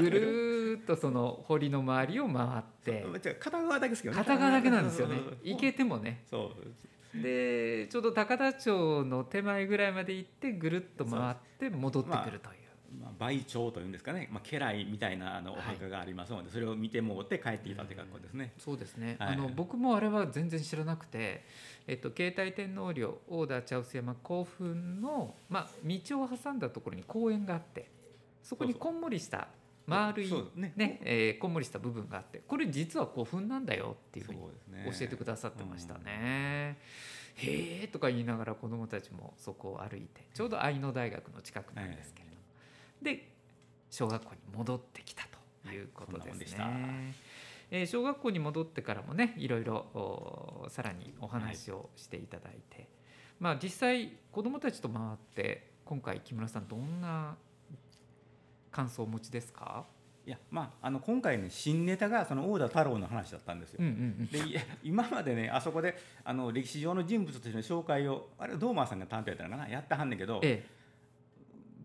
[0.00, 3.04] ぐるーっとその堀の周りを回って。
[3.40, 4.18] 片側だけですけどね。
[4.18, 5.18] 片側だけなんですよね。
[5.42, 6.22] 行けてもね。
[6.30, 7.22] そう。
[7.22, 12.65] でちょうど高田町の手前ぐらいまで行ってぐるっと回って戻ってくるという。
[13.00, 18.52] まあ、倍長というんですかね、まあ、家来みたいなあのお墓がありますので、それを見てもって帰ってきたという格好ですね。
[18.58, 19.34] そうですね、はい。
[19.34, 21.44] あの僕もあれは全然知らなくて、
[21.86, 27.90] えっと、携帯天皇陵大田茶臼山甲府の、まあ、道を挟んだところに公園があって
[28.42, 29.48] そこにこんもりした
[29.86, 30.72] 丸いね。
[30.76, 34.46] ねえーこんもりした部分があってこれ実は古墳なんだよっていうふうに教
[35.02, 36.78] えてくださってましたね。
[37.36, 42.25] へえとか言いながら子どもたちもそこを歩いてちょうど愛野大学の近くなんですけれども、
[43.02, 43.32] で
[43.90, 45.24] 小学校に戻ってきた
[45.64, 46.64] ということですね。
[46.64, 46.72] はい。
[47.70, 52.88] えー小学校に戻ってからもねいろいろおさらにお話をしていただいて、
[53.40, 57.36] まあ実際子どもたちと回って今回木村さんどんな
[58.70, 59.84] 感想をお持ちですか、
[60.26, 63.78] いやまあ、あの今回ね新ネタがその大田太郎の話だったんですよ。
[63.80, 70.76] うんうんうん、で今までねあそこであの歴史上の人物としての紹介をあれドーマーさんが担当やったのかなやってはんねんけどええ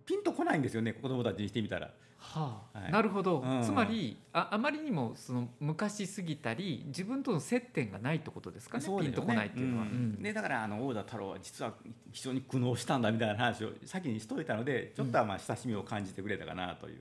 [0.06, 1.92] ピンとこないんですよね子供たちにしてみたら。
[2.22, 2.92] はあはい。
[2.92, 3.64] なるほど、うん。
[3.64, 9.86] つまりああまりにもその昔すぎたり自分との接点がないってことですかねそうですよピンとこないっていうのは。
[9.86, 9.88] ん。
[9.88, 10.22] うん。
[10.22, 11.74] でだからあの大田太郎は実は
[12.12, 17.00] 非常に苦悩したんだみたいな話を先にしといたのでちょっとはまあ親しみを感じてくれたかなという、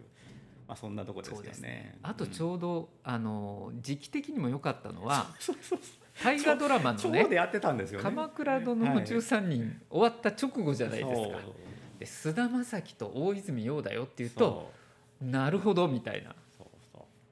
[0.67, 1.69] まあ、そんなところですね。
[1.69, 1.99] ね。
[2.03, 5.27] あとちょょうど、あの時期的にも良かったのは
[6.25, 8.05] 大河ドラマのねちょうどやってたんです「よね。
[8.05, 11.39] 鎌倉殿の13人」終わった直後じゃないですか。
[12.01, 14.73] で菅田将暉と大泉洋だよっていうと
[15.21, 16.35] なるほどみたいな。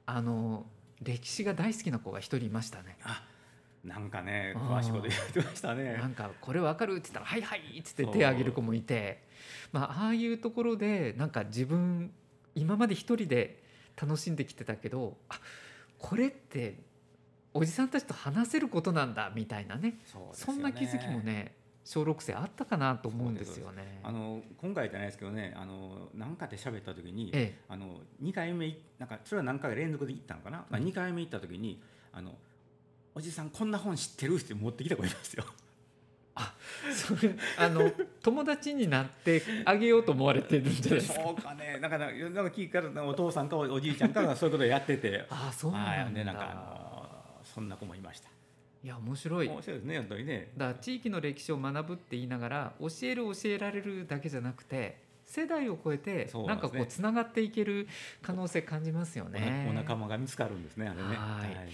[0.05, 0.65] あの
[1.03, 2.97] 歴史が大好きな子が一人いましたね。
[3.03, 3.23] あ
[3.83, 5.97] なんかね詳しいこと言ってましたね。
[5.97, 6.07] な。
[6.07, 9.23] んかこれわかるって言ったら「はいはい」っつって手を挙げる子もいて、
[9.71, 12.11] まあ、ああいうところでなんか自分
[12.55, 13.63] 今まで一人で
[13.99, 15.39] 楽しんできてたけどあ
[15.97, 16.79] これって
[17.53, 19.99] おじさんたちと話せることなんだみたいなね。
[20.05, 21.55] そうですそんな気づきもね
[21.89, 23.99] 小6生あったかなと思うんですよね。
[24.03, 31.81] あの今回じゃないですけどねあのなんかで喋った時に、ええあの2回目いなんかそれは何回か連続で行ったのかな、まあ、2回目行った時に
[32.13, 32.35] あの
[33.15, 35.43] おじさんこんな本知ってるって持ってきた子いますよ。
[36.93, 41.23] それあの友達になってあげようと思われてるんじゃないですか？
[41.23, 45.91] そうかねなんかなんか聞いたらお父さんかおおじいちゃんかがそういうことをやっててああそうなんだ。
[46.03, 48.29] はいでなんかあのそんな子もいました。
[48.83, 49.47] いや面白い。
[49.47, 50.51] 面白いですね本当にね。
[50.55, 57.87] だ地域の歴史を学ぶって言いながら教える教えられるだけじゃなくて世代を超えてなんんかこうつながっていける
[58.21, 59.67] 可能性感じますよね。
[59.69, 61.07] お仲間が見つかるんですねあれね。
[61.07, 61.69] はい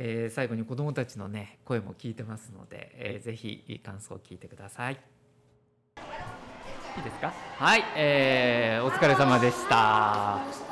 [0.00, 4.94] えー最後に子どもたちのね声も聞いてますので、えーぜひ感想を聞いてください。
[4.94, 4.96] い
[7.00, 7.32] いですか？
[7.56, 10.67] はい、えーお疲れ様でした。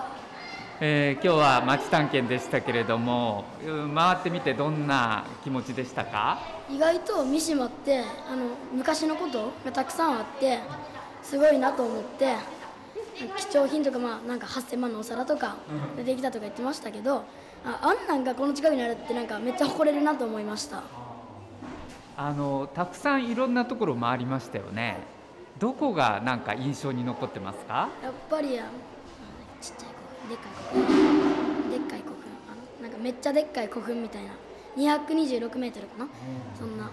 [0.79, 6.39] えー今日は町探検でしたけれどもうん回ってみてどんな気持ちでしたか？
[6.71, 10.59] 意外と三島ってあの昔のことがたくさんあって
[11.23, 12.35] すごいなと思って
[13.39, 15.57] 貴重品とかまあなんか8000万のお皿とか
[15.97, 17.25] 出てきたとか言ってましたけど
[17.65, 20.83] ああんなんがこの近くにあるってなんかめっちゃ誇れるなと思いました。
[22.19, 24.99] あのたくさんいろんなところ回りましたよね。
[25.59, 27.89] どこがなんか印象に残ってますか？
[28.03, 28.53] やっぱりち
[29.71, 29.96] っちゃい
[30.29, 31.71] でっかい古墳。
[31.71, 32.17] でっかい古墳。
[32.51, 34.31] あのなんかめっちゃでっかい古墳みたいな。
[34.77, 36.09] 226メートルかな。
[36.59, 36.91] そんな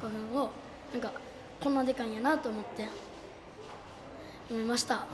[0.00, 0.50] 古墳を
[0.92, 1.12] なんか
[1.62, 2.88] こんなでかいんやなと思って
[4.50, 4.94] 思いました。
[4.96, 5.06] あ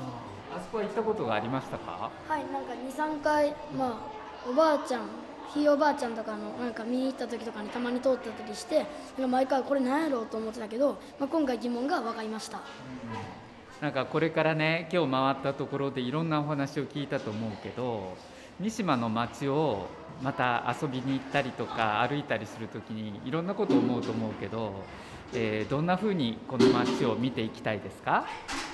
[0.61, 2.11] そこは行ったことがありましたか？
[2.29, 5.03] はいなんか23回まあおばあちゃん
[5.53, 12.61] ひいおばあちゃんとかのなんか見に行った時とかにたまに通ってたりしてなんか毎回これ何やろうと思ってたけど、まあ、今回疑問が分かりました
[13.81, 18.17] なんかこれからね今日回ったところでいろんなお話を聞いたと思うけど
[18.59, 19.87] 三島の街を
[20.23, 24.73] また遊びに行ったりとか歩いたりする時にいろんなことを思うと思うけど、
[25.35, 28.25] えーどんな風にこの街を見ていきたいですか？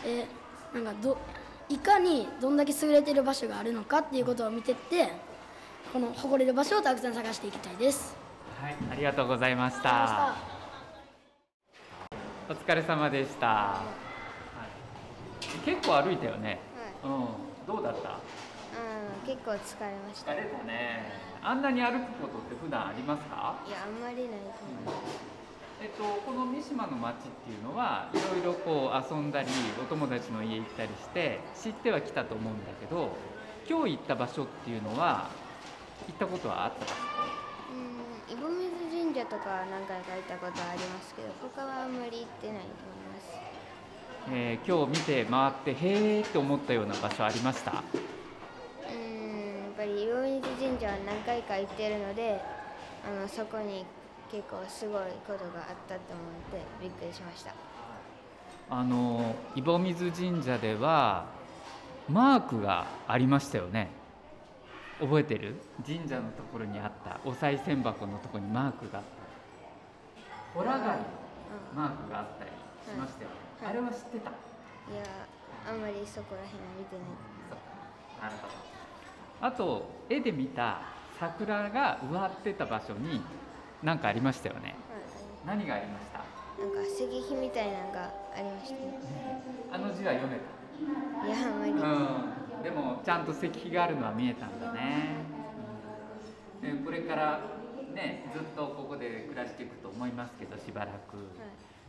[0.07, 0.25] え
[0.73, 1.19] なんかど
[1.69, 5.09] いかにどんだけ優れてる場所があるのかっていうことを見てって
[5.93, 8.15] この誇れる場所をたくさん探していきたいです。
[8.61, 10.37] はいありがとうございました。
[12.49, 14.02] お疲れ様でした、はい
[15.65, 16.59] 結構歩いたよね、
[17.05, 17.27] うん、
[17.67, 18.11] どうだった？
[18.11, 20.33] うん、結構疲れました。
[20.33, 21.13] い疲れたね。
[21.43, 23.61] あんなに歩くことって普段ありますか？
[23.69, 24.95] や、あんまりないと思う。
[25.83, 29.49] えっと、この三島の町っていうのはいろいろこう遊んだり
[29.83, 33.11] お友達の家行ったりして知ってはきたと思うんだけど
[33.69, 35.29] 今日行った場所っていうのは
[36.07, 36.87] 行ったことはあった？
[36.87, 36.93] か
[37.75, 43.02] うん、井戸水神神社とかは何回か行ったことありますけど他はあんまり行ってないと思います
[44.31, 47.73] えー今日見て回ってへーって思ったような場所ありました？
[47.73, 52.41] うーんやっぱり岩水神社は何回か行ってるので
[53.05, 53.85] あのそこに
[54.31, 57.53] 結構すごいことがあったと思ってびっくりしました。
[58.71, 61.27] あの井戸水神社では
[62.09, 63.91] マークがありましたよね。
[65.01, 65.57] 覚えてる？
[65.85, 69.05] 神社のところにあったお賽銭箱のところにマークがあっ
[70.55, 70.59] た。
[70.59, 71.05] ホラ貝の
[71.75, 73.71] マークがあったりしましたよね、はい。
[73.71, 74.31] あれは知ってた？
[74.31, 74.35] い
[74.97, 75.05] や
[75.69, 77.07] あんまりそこら辺は見てない。
[78.21, 78.55] なるほど。
[79.47, 80.83] あと絵で見た
[81.19, 83.21] 桜が植わってた場所に
[83.83, 84.61] 何かありましたよね。
[84.63, 84.75] はい。
[85.59, 86.19] 何がありました？
[86.63, 91.27] なんか石碑みたいなのがありましたねあの字は読めた？
[91.27, 95.25] いやあんまり、うん、でもちゃんと石碑があるのは見えたんだね、
[96.61, 97.41] でこれから
[97.95, 101.17] ねずっとここで暮らしていくと思いますけどしばらく、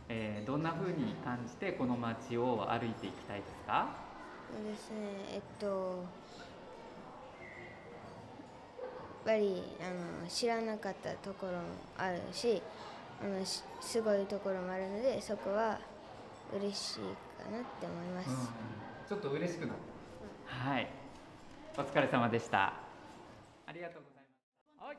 [0.08, 3.88] えーどんな風に感じてこの街を歩いていきたいですか？
[4.54, 4.96] そうですね。
[5.32, 6.04] えっと
[9.26, 9.84] やっぱりあ
[10.22, 11.58] の知らなかったところも
[11.96, 12.62] あるし
[13.22, 15.78] あのしすごいところもあるのでそこは
[16.54, 16.98] 嬉しい
[17.42, 18.28] かなって思います、
[19.08, 19.76] ちょっと嬉しくなっ
[20.46, 20.90] た、はい。
[21.78, 22.74] お疲れ様でした。
[23.66, 24.24] ありがとうござい
[24.78, 24.96] ますはい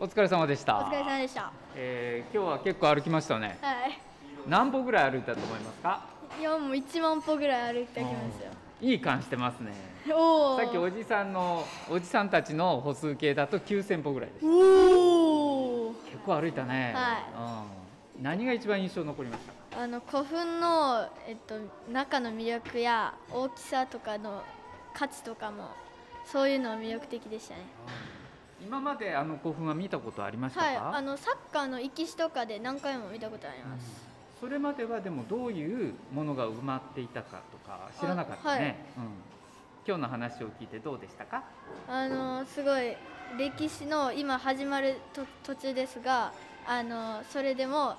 [0.00, 1.52] お疲れ様でしたお疲れ様でした。
[1.76, 3.98] えー今日は結構歩きましたねはい。
[4.46, 6.02] 何歩ぐらい歩いたと思いますか？
[6.38, 8.50] いやもう1万歩ぐらい歩いてきますよ。
[8.80, 9.72] いい感してますね
[10.12, 10.58] おお。
[10.58, 15.94] さっきおじさんのおじさんたちの歩数計だと9000歩ぐらいでしたおお。
[16.10, 17.64] 結構歩いたね、は
[18.16, 19.76] うん、何が一番印象残りました？
[19.76, 21.54] かあの古墳のえっと
[21.90, 24.42] 中の魅力や大きさとかの
[24.92, 25.70] 価値とかも
[26.26, 27.60] そういうのは魅力的でしたね。
[28.66, 30.76] 今まであの古墳は見たことありましたか、はい。
[30.76, 34.14] あのサッカーの生き死とかで何回も見たことあります。
[34.40, 38.68] それまではでもどういうものが埋まっていたかとか知らなかったね、はい。
[38.68, 38.76] うん、
[39.86, 41.44] 今日の話を聞いてどうでしたか？
[41.88, 42.96] あのすごい
[43.38, 46.32] 歴史の今始まると途中ですが
[46.66, 47.94] あのそれでも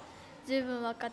[0.48, 1.12] 十分分かっ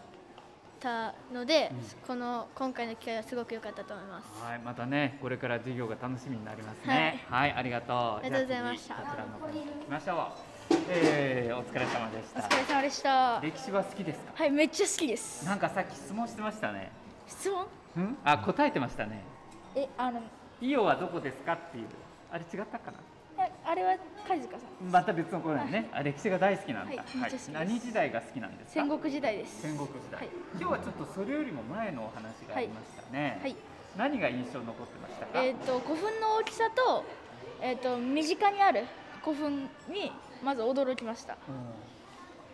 [0.82, 1.70] たので、
[2.06, 4.42] この今回の機会はすごく良かったと思います。
[4.42, 7.24] はいまたねこれから授業が楽しみになりますね。
[7.28, 7.96] はい、ありがとう。
[7.96, 8.94] ありがとうございました。
[8.96, 10.74] こちらの方に行きましょう。
[10.88, 12.40] えー、お疲れ様でした。
[12.40, 13.40] お疲れ様でした。
[13.40, 14.32] 歴史は好きですか？
[14.34, 15.44] はい、めっちゃ好きです。
[15.44, 16.90] なんかさっき質問してましたね。
[17.28, 17.62] 質問？
[18.02, 18.18] ん？
[18.24, 19.22] あ答えてましたね。
[19.74, 20.20] え、あの、
[20.60, 21.84] イオはどこですかっていう。
[22.30, 22.98] あれ違ったかな？
[22.98, 23.11] え
[23.64, 24.90] あれは貝塚さん。
[24.90, 25.88] また別のことだよね。
[25.92, 27.06] あ歴史が大好きなんだ、はい
[27.52, 28.82] 何時代が好きなんですか？
[28.82, 29.62] 戦国時代です。
[29.62, 30.30] 戦国時代、はい。
[30.58, 33.56] 今日はちょっとそれよりも前のお話がありましたね、はい。
[33.96, 37.04] 何が印象に残ってましたか、えっ、と古墳の大きさと
[37.60, 38.84] えっ、と身近にある
[39.24, 41.34] 古墳にまず驚きました。
[41.48, 41.64] うん。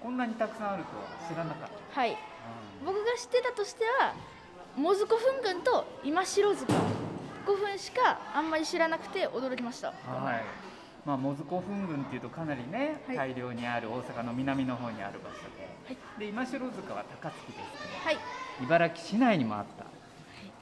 [0.03, 2.17] こんなにたくさんあるとは知らなかった、はい。
[2.85, 4.15] 僕が知ってたとしては
[4.77, 6.73] モズ古墳群と今城塚。
[7.45, 9.89] 古墳しかあんまり知らなくて驚きました。
[9.89, 9.95] は
[10.35, 10.68] い
[11.09, 13.17] まあ、モズ古墳群っていうとかなりね、はい。
[13.17, 15.37] 大量にある大阪の南の方にある場所
[15.89, 18.19] で,、で今城塚は高槻ですけどはい。
[18.63, 19.87] 茨城市内にもあった。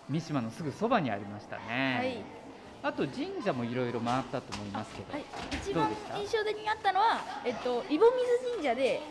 [0.09, 2.23] 三島のすぐそばにありましたね、はい。
[2.85, 8.05] あと神社もいろいろ回ったと思いますけど、はい、一番印象的にあったのは、えっと、井戸
[8.45, 9.03] 水神社で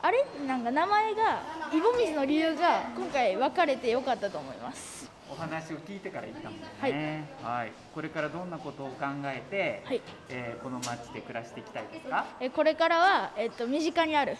[0.00, 0.24] あれ？
[0.46, 6.60] なんか名前が井戸水の理由が今回分かれてよかったと思いますお話を聞いてから行ったもん
[6.92, 7.72] ね、はい。
[7.94, 10.00] これからどんなことを考えて、はい。
[10.30, 12.26] えーこの町で暮らしていきたいですか？
[12.40, 14.36] えこれからは、えっと、身近にある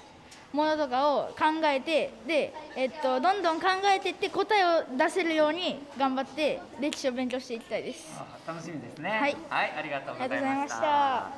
[0.52, 8.08] ものとかを考えてで、えっと、どんどん考えていって答えを出せるように頑張って歴史を勉強していきたいです。
[8.18, 9.10] あ楽しみですね。
[9.10, 9.36] はい。
[9.50, 10.78] ありがとうございありがとうございました。
[10.80, 11.32] さ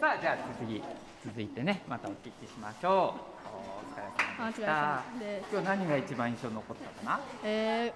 [0.00, 0.82] あじゃあ次
[1.24, 3.36] 続いてねまたお聞きしましょう。
[3.48, 4.02] お疲れ
[4.36, 5.04] 様でした。
[5.50, 7.20] 今日何が一番印象に残ったかな？
[7.42, 7.92] えー、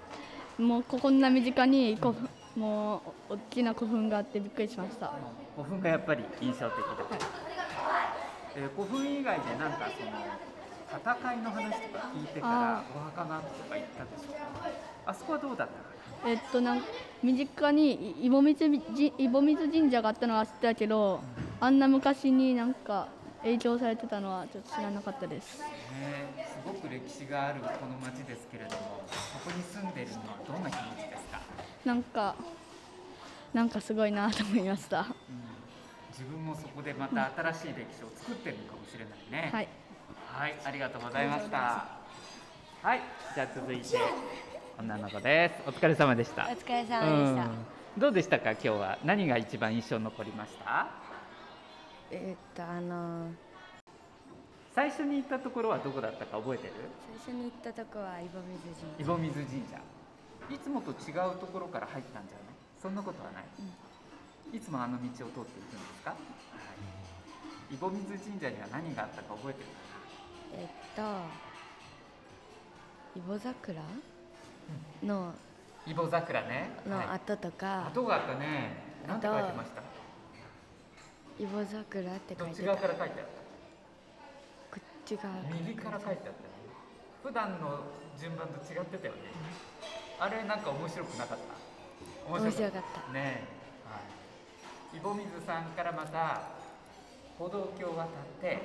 [0.61, 5.11] もうこんな身近に古墳もう大きな古墳があってびっくりしました。
[5.55, 7.15] 古墳がやっぱり印象的だった、
[8.55, 10.11] えー古墳以外でなんかその
[11.23, 14.35] 戦いの話とか聞いてからお墓の跡とか行ったでしょ
[15.05, 15.73] あそこはどうだった？
[16.25, 16.81] かえっとなん
[17.23, 21.21] 身近にい井戸水じ井戸水神社があったのは知ってたけど
[21.61, 23.07] あんな昔になんか
[23.43, 25.59] 影響されてたのはちょっと知らなかったです。
[25.59, 25.65] ね
[26.47, 31.41] すごく歴史があるこの町ですけれどもそこに住んでいるのはどんな気持ちですか、
[31.85, 32.35] なんか
[33.53, 34.99] なんかすごいなと思いました。
[34.99, 35.05] うん、
[36.11, 39.49] 自分もそこでまた新しい歴史を作ってるのかもしれないね。
[39.51, 39.67] はい。
[40.27, 41.57] はい、ありがとうございました。
[42.81, 43.01] はい、
[43.35, 43.97] じゃあ続いて
[44.79, 45.69] 女の子です。
[45.69, 46.43] お疲れ様でした。
[46.45, 47.49] お疲れ様でした、うん。
[47.97, 48.51] どうでしたか？
[48.51, 48.97] 今日は。
[49.03, 51.00] 何が一番印象に残りました？
[52.11, 53.31] えーっとあの
[54.75, 56.73] 最初に行ったところはどこだったか覚えてる？
[57.25, 59.79] 最初に行ったとこはイボ水神イボ水神社。
[60.49, 62.55] いつもと違うところから入ったんじゃない？
[62.81, 63.45] そんなことはない、
[64.57, 66.19] いつもあの道を通っていくんですか、はい、
[67.73, 69.73] イボ水神社には何があったか覚えてるか
[70.53, 71.01] えっと
[73.19, 73.81] イボ桜？
[75.03, 75.33] の
[75.85, 76.71] イボ桜ね。
[76.87, 77.07] のはい。
[77.15, 78.77] 後とか、跡があったね。
[79.07, 79.81] 何て書いてました？
[81.41, 82.77] イボ桜って書どっちいてた。
[82.77, 83.27] こ側から書いてあっ
[84.77, 86.45] っち側た右から書いてあった。
[87.25, 87.81] 普段の
[88.13, 89.33] 順番と違ってたよね。
[90.21, 91.57] あれなんか面白くなかった？
[92.29, 93.13] 面白かった。
[93.13, 93.49] ねえ、
[93.89, 93.97] は
[94.93, 96.45] い、イボ水さんからまた
[97.39, 98.61] 歩道橋を渡って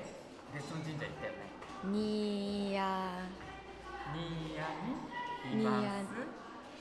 [0.52, 1.48] 別の神社行ったよね。
[1.96, 3.24] にや
[4.12, 6.12] 新谷にいます。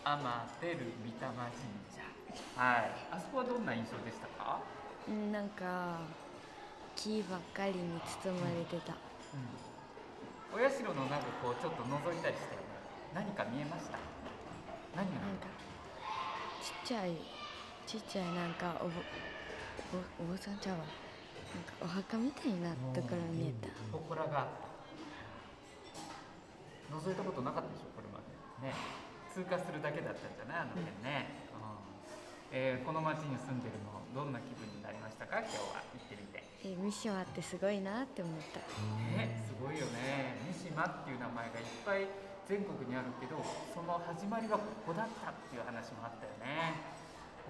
[0.04, 1.40] 天照御霊神
[1.88, 2.04] 社。
[2.60, 2.92] はい。
[3.12, 4.75] あそこはどんな印象でしたか、うん
[5.06, 6.00] なんか
[6.96, 8.96] 木ばっかりに包まれてた。
[10.50, 12.80] お社の中こうちょっと覗いたりしたよね
[13.14, 14.00] 何か見えました？
[14.96, 15.20] 何が？
[15.20, 15.46] なんか
[16.64, 17.12] ちっちゃい
[17.86, 19.04] ちっちゃいなんかおぼ
[19.94, 20.88] おお坊さんちゃうわ。
[20.88, 23.68] なんかお墓みたいなところ見えた。
[23.92, 24.48] 祠があっ
[26.90, 28.24] た覗いたことなかったでしょこれま
[28.64, 28.72] で。
[28.72, 28.74] ね。
[29.36, 30.72] 通過するだけだったんじゃない？
[30.72, 31.45] あの辺ね、うん
[32.52, 35.40] えーこの町に住んでるのどんな気分になりましたか？
[35.44, 36.44] 今日は行ってみて。
[36.64, 38.60] え三島ってすごいなって思った。
[39.20, 40.40] ねすごいよね。
[40.56, 42.08] 三島っていう名前がいっぱい
[42.48, 43.36] 全国にあるけど
[43.74, 46.96] その始まりはここだったっていう話もあったよね。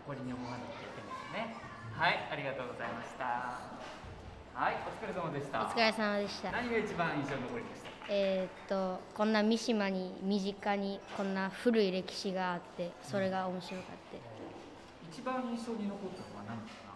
[0.08, 1.56] 誇りに思わなきゃいけないよね。
[1.94, 3.62] はいありがとうございました。
[4.58, 5.62] はいお疲れ様でした。
[5.62, 6.52] お疲れ様でした。
[6.52, 7.90] 何が一番印象に残りました？
[7.90, 14.35] かえーっとこんな三島に身近にこんな古い歴史があってそれが面白かった。
[15.16, 16.92] 一番印象に残ったのは何かな？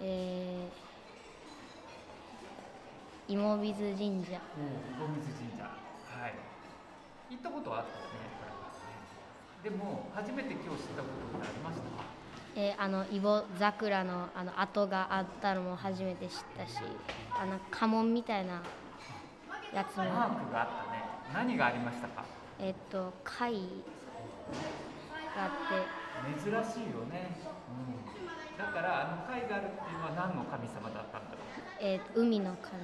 [0.00, 4.62] えー、芋水神社お
[5.02, 5.64] お、小水神社。
[5.64, 6.34] はい。
[7.28, 9.78] 行ったことはあったよね、やっぱりね。
[9.78, 11.82] でも、初めて今日知ったことってありました？
[11.82, 12.04] か。
[12.54, 16.78] えーあのイボ桜のあの跡があったのも初めて知ったし
[17.36, 18.62] あの家紋みたいな
[19.74, 21.02] やつもマークがあったね。
[21.34, 22.24] 何がありましたか？
[22.60, 23.58] えーっと貝が
[25.44, 27.36] あって珍しいよね。
[27.68, 28.56] うん。
[28.56, 31.46] だから、あの貝があるっていうのは何の神様だったんだろう。
[31.80, 32.82] えー海の神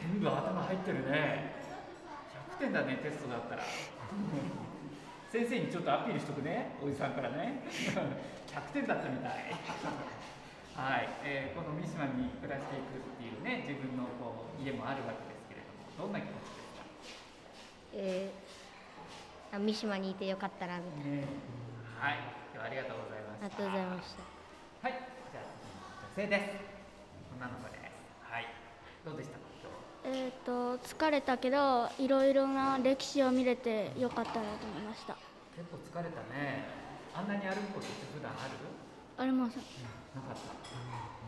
[0.00, 1.52] 全部頭入ってるね。
[2.58, 3.62] 100点だね、テストだったら。
[5.30, 7.62] 先生にちょっとアピールしとくね、おじさんからね。
[8.48, 9.52] 100点だったみたい。
[10.78, 16.84] はい、えーこの三島に暮らしていくっていうね、自分のこう家もあるわけですけれども、どんな気持ちですか。
[17.94, 18.58] えー
[19.50, 21.24] あ三島にいてよかったなみたいなね、
[21.98, 22.22] はい、
[22.54, 23.46] 今日はありがとうございました。
[23.46, 24.22] ありがとうございました
[24.86, 25.02] はい、
[25.34, 25.50] じゃあ
[26.14, 26.78] 女性です。
[27.34, 27.90] 女の子です。
[28.22, 28.46] はい、
[29.02, 29.38] どうでした？
[29.38, 29.42] か
[30.06, 30.14] 今日。
[30.14, 35.18] えー、と疲れたけどいろいろな歴史を見れてよかったなと思いました
[35.58, 36.70] 結構疲れたね。
[37.18, 38.54] あんなに歩くことって普段ある？
[39.18, 39.62] ありません
[40.14, 40.54] なかった。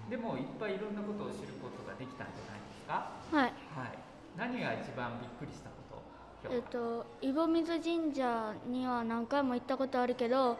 [0.06, 3.10] でもいっぱいいろんなことを知ることができたんじゃないですか？
[3.34, 3.98] はいはい。
[4.38, 5.79] 何が一番びっくりしたこと？
[5.79, 5.79] 今日は
[6.48, 10.56] えっ、とイボ水神社には何回も行ったことあるけど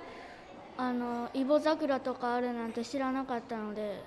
[0.76, 4.02] あのイボ桜とかあるなんて知らなかったので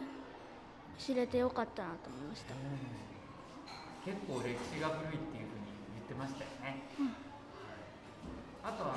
[1.00, 2.54] 知れてよかったなと思いました。
[4.06, 6.84] 結構歴史が古いっていうふうに言ってましたよね。
[8.64, 8.94] あとあの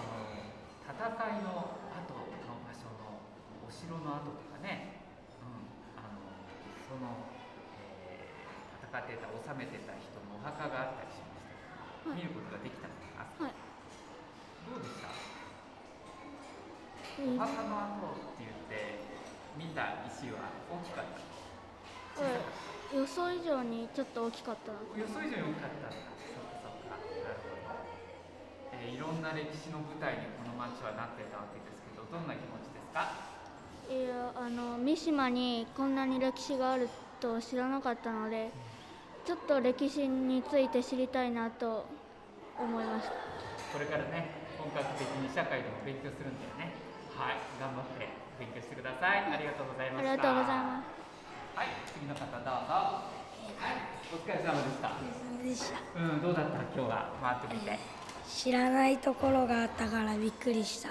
[0.86, 0.94] 戦
[1.40, 1.50] いの
[1.90, 2.26] 後の
[2.62, 3.18] 場所の
[3.66, 5.02] お城の跡とかね、
[5.42, 6.22] うん、あの
[6.86, 7.34] その、
[7.82, 8.46] えー
[8.86, 11.25] 戦ってた治めてた人のお墓があったりしました、
[12.14, 13.54] 見ることができたのかな、はい
[14.66, 15.08] どうでした？
[17.22, 18.98] うんお墓の跡って言って
[19.56, 21.22] 見た石は大きかった？
[22.18, 22.50] 小さかっ
[22.90, 22.96] た？
[22.96, 26.06] 予想以上にちょっと大きかったな予想以上に大きかったんだ。
[26.34, 26.98] そっかそっか。
[26.98, 27.74] なるほど。
[28.74, 33.14] えーいろんな歴史の舞台にこの町はなってたわけですけど、どんな気持ちですか？
[33.88, 36.88] いやあの三島にこんなに歴史がある
[37.20, 38.50] と知らなかったので
[39.26, 41.84] ちょっと歴史について知りたいなと
[42.56, 43.12] 思いました
[43.72, 46.72] これからね、本格的に社会でも勉強するんだよね。
[47.12, 48.08] はい、頑張って
[48.38, 49.26] 勉強してください。
[49.26, 50.12] ありがとうございました。
[50.12, 51.58] ありがとうございますす。
[51.58, 53.10] はい、次の方どうぞ。
[53.58, 54.94] はい、お疲れ様でした。
[55.42, 56.62] でしたうん、どうだった？
[56.72, 57.10] 今日は？
[57.20, 57.78] 回ってみて。
[58.30, 60.90] 知らないところがあったからびっくりした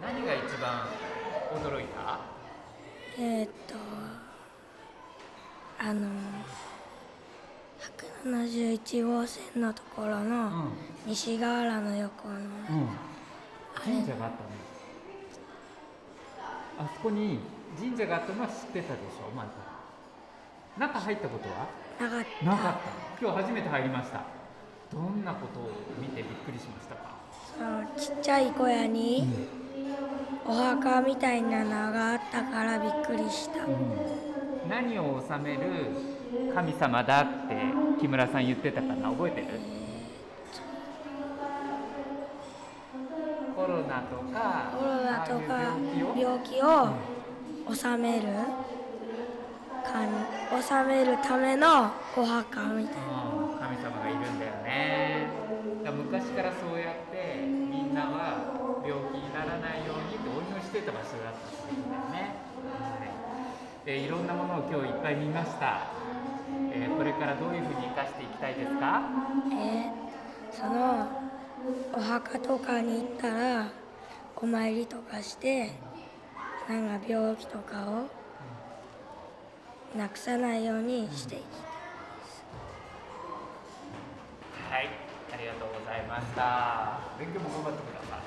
[0.00, 0.86] 何が一番
[1.52, 2.20] 驚いた？
[3.18, 3.74] えー、っと
[5.78, 6.08] あの
[8.24, 10.72] 171号線のところうのん、
[11.06, 12.40] 西河原の横のうん。
[13.74, 14.50] 神社があったね。
[16.78, 17.38] あそこに
[17.78, 19.50] 神社があったのは知ってたでしょ、まず。
[20.78, 21.66] 中入ったことは？
[22.00, 22.46] なかった。
[22.46, 22.80] なかった。
[23.20, 24.24] 今日初めて入りました。
[24.92, 25.70] どんなことを
[26.00, 27.16] 見てびっくりしましたか？
[27.56, 29.26] そのちっちゃい小屋に
[30.46, 33.60] お墓みたいなのがあったからびっくりした、
[34.68, 35.60] 何を治める
[36.54, 37.54] 神様だって
[38.00, 39.10] 木村さん言ってたかな？
[39.10, 39.46] 覚えてる？
[43.54, 45.76] コロナとかコロナとか
[46.16, 46.88] 病気を？
[47.74, 48.28] 治める
[49.84, 50.08] かん
[50.62, 53.02] 治めるためのお墓みたいな。
[53.34, 55.28] うん神様がいるんだよね。
[55.84, 62.34] だ昔からそうやってみんなは病気にならないようにってお祈りしてた場所だったってことだよね、
[62.66, 62.98] は
[63.84, 65.99] い、でいろんなものを今日いっぱい見ました、えー
[67.00, 69.00] これからどういうふうに生かしていきたいですか？
[69.52, 69.92] えー
[70.52, 71.08] その
[71.94, 73.68] お墓とかに行ったら
[74.36, 75.72] お参りとかして
[76.68, 78.06] なんか病気とかを
[79.96, 81.42] なくさないようにしていき
[84.70, 84.88] はい、
[85.32, 87.00] ありがとうございました。
[87.18, 88.20] 勉強も頑張ってください。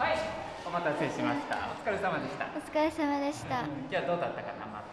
[0.00, 0.18] はい、はい、
[0.64, 1.56] お待たせしました。
[1.56, 2.46] お疲れ様でした。
[2.46, 3.64] お疲れ様でした。
[3.90, 4.84] じゃあどうだったかな、待っ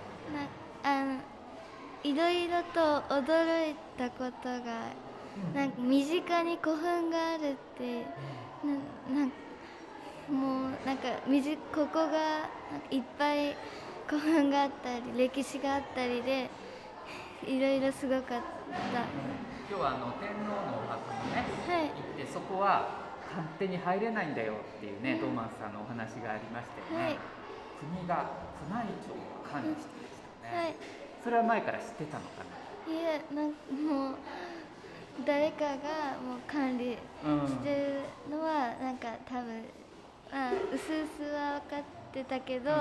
[0.83, 0.83] て。
[0.83, 1.17] なあの
[2.03, 4.93] いろいろと驚いたことが、
[5.53, 8.05] なんか身近に古墳があるって
[8.63, 9.31] ななん
[10.29, 11.09] もうなんか
[11.73, 12.49] ここが
[12.91, 13.55] いっぱい
[14.07, 16.49] 古墳があったり歴史があったりで
[17.45, 18.35] いろいろすごかった。
[19.69, 22.89] 今日はあの天皇のお墓もね、はい行ってそこは
[23.29, 27.05] 勝手に入れないんだよっていうね、ドーマンさんのお話がありましたよね。
[27.05, 27.19] はい
[27.79, 28.31] 国が
[28.67, 30.57] 宮内庁が管理してましたよね。
[30.57, 30.75] はい
[31.23, 32.93] それは前から知ってたのかな？
[32.93, 34.15] いやなんもう
[35.25, 36.99] 誰かがもう管理し
[37.59, 37.75] て
[38.29, 39.65] るのはなんか多分
[40.31, 42.71] まあうすうすは分かってたけど、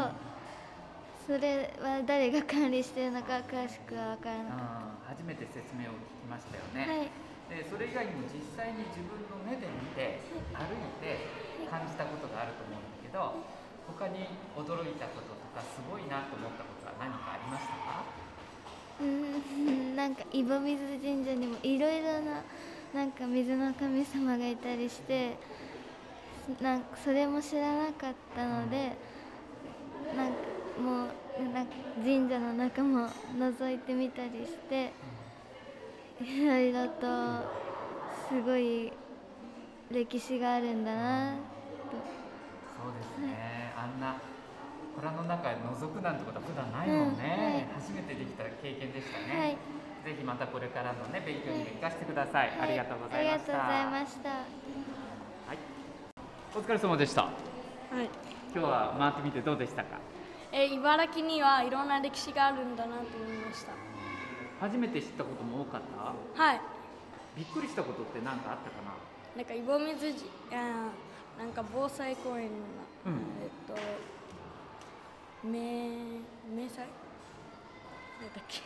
[1.26, 6.86] それは誰が管理してるのか詳しくは分からなかっあー初めて説明を聞きましたよた、ね。
[6.86, 7.10] はい。
[7.48, 10.20] でそれ以外にも実際に自分の目で見て
[10.52, 11.24] 歩いて
[11.64, 13.40] 感じたことがあると思うんだけど
[13.98, 18.04] 他に驚いたこととかすごいなと思ったことは何かありましたか？
[19.00, 22.42] うんなんか井戸水神社にもいろいろな
[22.94, 25.36] なんか水の神様がいたりして
[26.60, 28.96] なんかそれも知らなかったので
[30.16, 30.32] なんか
[30.80, 31.72] もうなんか
[32.02, 34.92] 神社の中も覗いてみたりして
[36.20, 37.06] いろいろと
[38.28, 38.92] すごい
[39.90, 41.34] 歴史があるんだな
[42.78, 44.16] そうですね、あんな
[44.94, 49.58] 蔵の中覗くなんてことは普段ないもんね、初めてできた経験でしたね、
[50.04, 53.52] ぜひまたこれからのね勉強にも生かしてください、ありがとうございました。
[53.52, 54.30] ありがとうございました。
[56.56, 57.22] お疲れ様でした。
[57.22, 58.08] はい。
[58.54, 59.98] 今日は回ってみてどうでしたか？
[60.50, 63.72] えー茨城にはいろんな歴史があるんだなと思いました。
[64.60, 65.82] 初めて知ったことも多かっ
[66.34, 66.42] た？
[66.42, 66.60] はい。
[67.36, 68.96] びっくりしたことって何かあったかな？
[69.36, 70.58] なんか井戸水じあー
[71.38, 72.50] なんか防災公園の、
[73.06, 73.12] うん。
[73.42, 73.74] えっと
[75.44, 75.52] 明
[76.54, 78.60] 明祭なんだっけ？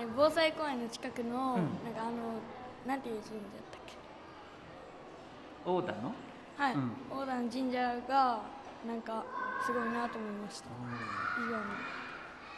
[0.00, 1.34] えー防災公園の近くの、うん。
[1.34, 2.40] なんかあの
[2.86, 3.40] なんていう神社だっ
[3.70, 3.94] たっけ？
[5.70, 6.12] 大田の？
[6.56, 6.92] はい、うん。
[7.10, 7.78] 大壇神社
[8.08, 8.40] が
[8.86, 9.24] なんか
[9.64, 10.66] すごいなと思いました。
[11.40, 11.62] 以上に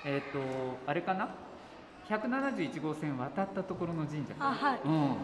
[0.04, 0.38] えっ、と
[0.86, 1.28] あれかな
[2.08, 4.80] ？171号線渡ったところの神社あはい。
[4.84, 5.16] うん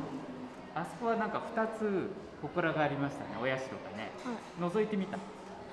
[0.76, 2.10] あそこはなんか2つ
[2.42, 3.30] 祠がありましたね。
[3.40, 3.56] お社が
[3.96, 4.12] ね、
[4.60, 5.16] 覗いてみた。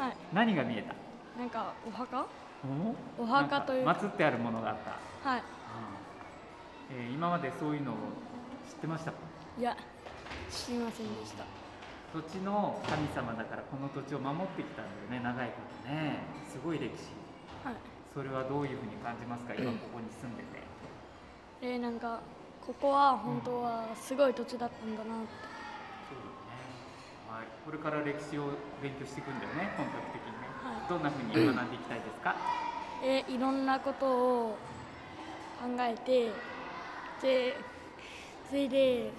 [0.02, 0.18] はい。
[0.32, 0.96] 何が見えた？
[1.38, 2.26] なんかお墓？
[3.20, 4.78] おお墓という祀ってあるものがあっ
[5.22, 5.44] た、はい。
[6.96, 7.96] えー今までそういうのを
[8.70, 9.18] 知ってましたか？
[9.60, 9.76] いや
[10.50, 11.44] 知りませんでした。
[12.14, 16.24] 土地の神様だからこの土地を守ってきたんだよね長いことね。
[16.48, 17.12] すごい歴史。
[17.68, 17.76] はい。
[18.14, 19.54] それはどういうふうに感じますか？
[19.54, 20.64] 今ここに住んでて。
[21.62, 22.22] えー、なんか
[22.66, 25.28] ここは本当はすごい土地だったんだなって、
[26.08, 30.90] そうだね、はい、これから歴史を勉強していくんだよね本格的にね、はい。
[30.90, 32.36] どんなふうに学んでいきたいですか？
[33.04, 34.58] えーいろんなことを
[35.60, 36.32] 考えて
[37.22, 37.58] で
[38.48, 39.12] それで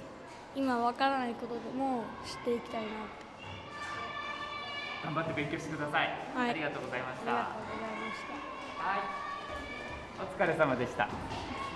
[0.56, 2.90] 今わからないことでも知っていきたいなっ
[3.20, 3.24] て。
[5.04, 6.50] 頑張って勉強してください、はい。
[6.50, 7.30] ありがとうございました。
[7.30, 8.88] ありがとうございました。
[8.88, 9.04] はい。
[10.16, 11.08] お疲れ様でした。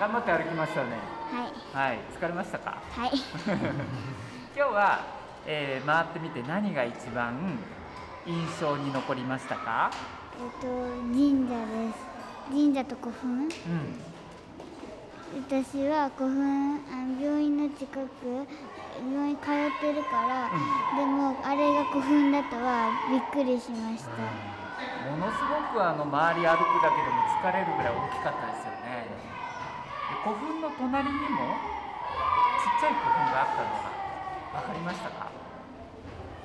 [0.00, 1.88] 頑張って歩きましたねはい。
[1.88, 2.78] はい疲れましたか？
[2.90, 3.10] はい。
[4.56, 5.00] 今日は、
[5.46, 7.58] えー回ってみて何が一番
[8.26, 9.90] 印象に残りましたか？
[10.40, 10.66] えっと
[11.12, 12.06] 神社です。
[12.50, 13.30] 神社と古墳？
[13.44, 13.50] うん。
[15.46, 17.98] 私は古墳あの病院の近く
[18.96, 20.48] 病院通ってるから、
[20.96, 24.10] でもあれが古墳だとはびっくりしました。
[25.10, 28.67] ものすごくあの周り歩くだけでも疲れるぐらい大きかったですよ
[30.28, 31.56] 古墳の隣にも
[32.60, 35.32] ちっちゃい古墳があったのが分かりましたか？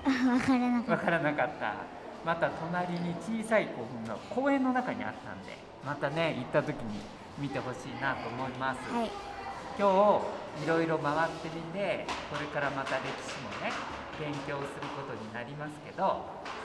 [0.07, 1.75] わからなか分からなかった。
[2.23, 7.01] また隣に小さい古墳が公園の中にあったんでまたね行った時に
[7.37, 9.11] 見てほしいなと思います、はい。
[9.77, 10.23] 今
[10.55, 13.73] 日いろいろ回ってみてこれからまた歴史もね
[14.17, 16.23] 勉強することになりますけど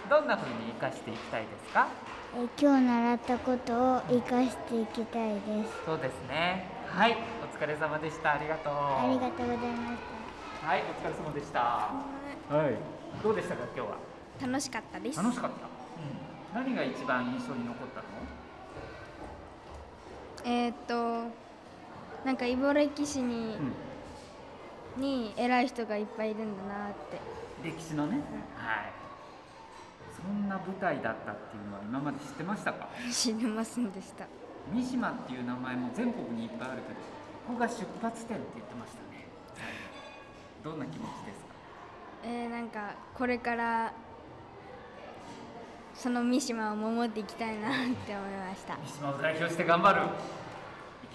[0.09, 1.89] どんな風に生かしていきたいですか？
[2.37, 5.73] え今日習ったことを生かしていきたいです。
[5.85, 8.35] そうですねはいお疲れ様でした。
[8.35, 8.73] ありがとう。
[8.73, 10.01] ありがとうございまし
[10.65, 11.61] はいお疲れ様でした。
[11.61, 12.03] は
[12.69, 12.77] い。
[13.23, 13.97] どうでしたか今日は？
[14.49, 15.19] 楽しかったです。
[15.19, 15.57] 楽しかった、
[16.61, 18.07] うん、何が一番印象に残ったの？
[20.57, 21.25] えーっと
[22.25, 23.57] なんかイボ歴史に、
[24.97, 27.21] に偉い人がいっぱいいるんだなって。
[27.65, 28.21] 歴史のね、
[28.57, 28.93] はい。
[30.17, 32.89] そんな舞台だったっていうのは今まで知ってましたか？
[33.13, 34.25] 知りませんでした
[34.73, 36.95] 三島っていう名前も全国にいっぱいあるけど
[37.47, 39.27] ここが出発点って言ってましたね。
[40.63, 41.55] どんな気持ちですか？
[42.25, 43.93] えー、なんかこれから
[45.95, 47.73] その三島を守っていきたいなっ
[48.07, 48.77] て思いました。
[48.77, 50.03] 三島を代表して頑張る。
[50.03, 50.07] い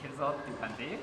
[0.01, 0.99] けるぞっていう感じ、うん、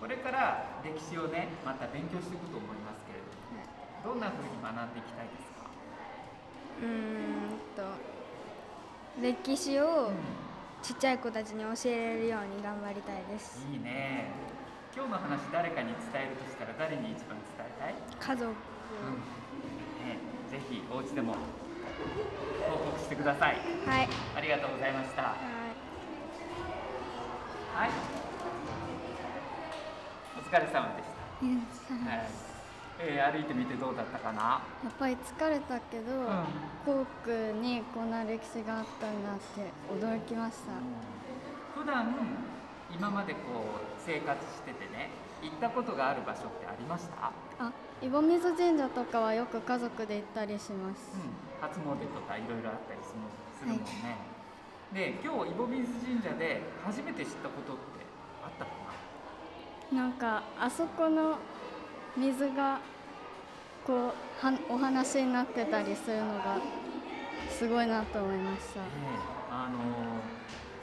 [0.00, 5.68] これから歴史をねまた勉強していくと思いますけれども、どんな風に学んでいきたいですか？
[6.80, 6.88] うー
[7.52, 7.82] んと
[9.20, 10.12] 歴史を
[10.88, 14.24] ちっちゃい子たちに教えれるように頑張りたいですいいね
[14.96, 17.94] 今日の話誰かに伝えるとしたら誰に一番伝えたい？
[18.18, 18.56] 家族ね、
[20.50, 21.34] ぜひお家でも
[22.70, 23.56] 報告してください。
[23.84, 24.08] はい。
[24.34, 25.22] ありがとうございました。
[25.22, 25.36] はい。
[27.76, 27.90] はい。
[30.38, 31.08] お疲れ様でし
[31.86, 31.92] た。
[31.92, 32.47] はい。
[33.00, 34.60] えー、歩いてみてどうだったかな？
[34.82, 36.04] やっぱり疲れたけど、
[36.84, 37.30] 校区
[37.62, 41.80] にこんな歴史があったんだって驚きました。
[41.80, 42.12] 普段
[42.92, 45.10] 今までこう生活しててね、
[45.42, 47.30] 行ったことがある場所ってありました？
[47.64, 47.72] あ、
[48.02, 51.14] イボ水神社とかはよく家族で行ったりします。
[51.60, 53.14] 初詣とかいろいろあったりす
[53.64, 53.84] るもんね。
[54.92, 57.82] で、今日イボ水神社で初めて知ったことって
[58.42, 58.70] あったか
[59.92, 60.02] な？
[60.02, 61.38] なんかあそこの
[62.16, 62.80] 水が
[63.86, 63.96] こう
[64.40, 66.58] はお話になってたりするのが
[67.50, 68.80] すごいなと思いました。
[69.50, 69.78] あの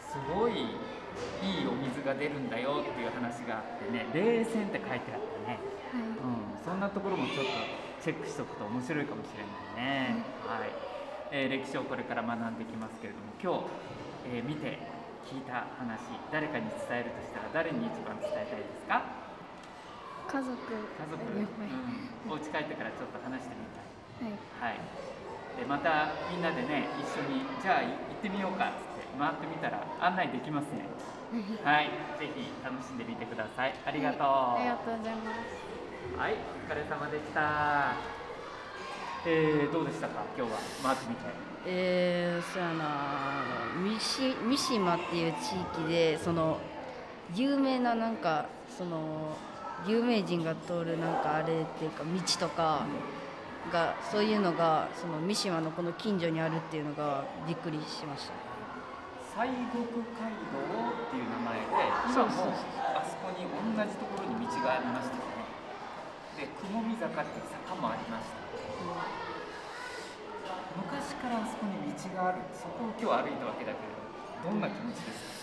[0.01, 5.59] すごいいいお水が出るんだよっていう話があってね冷泉って書いてあってね、
[5.93, 7.51] うん、そんなところもちょっと
[8.03, 9.43] チェックしておくと面白いかもしれ
[9.79, 10.69] ないね、はい。
[11.31, 13.63] えー歴史をこれから学んでいきますけれども今
[14.33, 14.79] 日、えー見て
[15.25, 15.99] 聞いた話
[16.31, 19.24] 誰かに伝えるとしたら誰に一番伝えたいですか？
[20.25, 20.51] 家族。
[20.51, 23.81] 家族、うん、お家帰ってからちょっと話してみた
[24.25, 24.33] い。
[24.59, 24.77] はい。
[24.77, 24.79] はい、
[25.59, 30.89] でまたみんなでね一緒にじゃあ行ってみようかっつって回ってみたら案内できますね。
[31.63, 31.89] はい。
[32.19, 33.73] ぜひ楽しんでみてください。
[33.85, 34.21] ありがとう。
[34.23, 36.17] ありがとうございます。
[36.17, 36.35] はい。
[36.35, 37.95] お疲れ様でした。
[39.25, 40.23] えー、どうでしたか？
[40.37, 40.59] 今日は。
[40.83, 41.21] 回ってみて。
[41.65, 42.83] えー、そうやな。
[43.81, 46.59] 三島っていう地域でその
[47.33, 49.35] 有名ななんかその
[49.87, 52.85] 有名人が通るなんかあれっていうか道とか
[53.71, 58.33] がそういうのがその三島のこの近所にあるっていうのがびっくりしました。
[59.35, 59.83] 西国
[60.15, 61.67] 街道っていう名前で
[62.07, 62.55] 今も
[62.95, 65.43] あそこに同じところに道がありましたよね。
[66.39, 68.39] で雲見坂っていう坂もありました。
[70.79, 72.39] 昔からあそこに道がある。
[72.55, 75.34] そこを今日歩いたわけだけどどんな気持ちですか？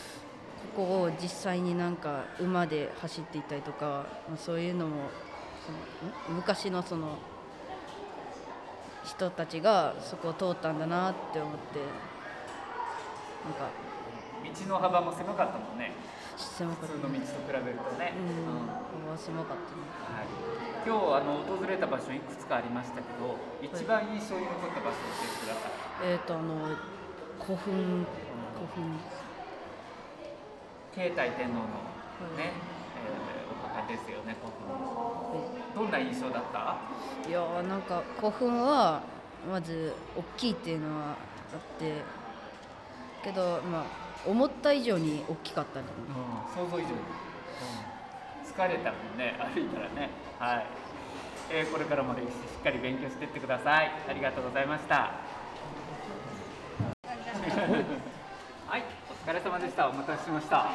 [0.76, 5.08] ここを実際になんか馬で走っていったりとかまあそういうのも
[5.66, 5.72] そ
[6.30, 6.36] のん？
[6.36, 7.18] 昔のその
[9.04, 11.78] 人たちがそこを通ったんだなって思って
[13.44, 13.70] なんか。
[14.42, 15.92] 道の幅も狭かったもんね。
[16.36, 16.92] 狭かった。
[16.94, 20.26] 普通の道と比べるとね、うん、ここは狭かったねはい、
[20.84, 26.76] 今日あの訪れた場所いくつかありましたけど一番印象に残った場所を教えてください、えっ、とあの
[27.38, 28.06] 古墳
[28.54, 28.98] 古墳
[30.94, 31.64] 慶太天皇の
[32.36, 32.52] ね、
[32.96, 34.62] えーお墓ですよね古墳。
[35.74, 36.76] どんな印象だった？
[37.28, 39.00] いやーなんか古墳は
[39.50, 42.02] まず大きいっていうのはあって
[43.24, 43.84] けどまあ
[44.28, 45.86] 思った以上に大きかったね、
[46.54, 46.94] 想像以上に、
[48.44, 50.10] 疲れたもんね 歩いたらね。
[50.38, 50.66] はい、
[51.50, 53.90] えーこれからも歴史しっかり勉強していってください。
[54.08, 54.94] ありがとうございました。
[54.96, 55.12] は
[57.08, 58.11] い
[59.24, 59.88] お疲れ様でした。
[59.88, 60.66] お待たせしました。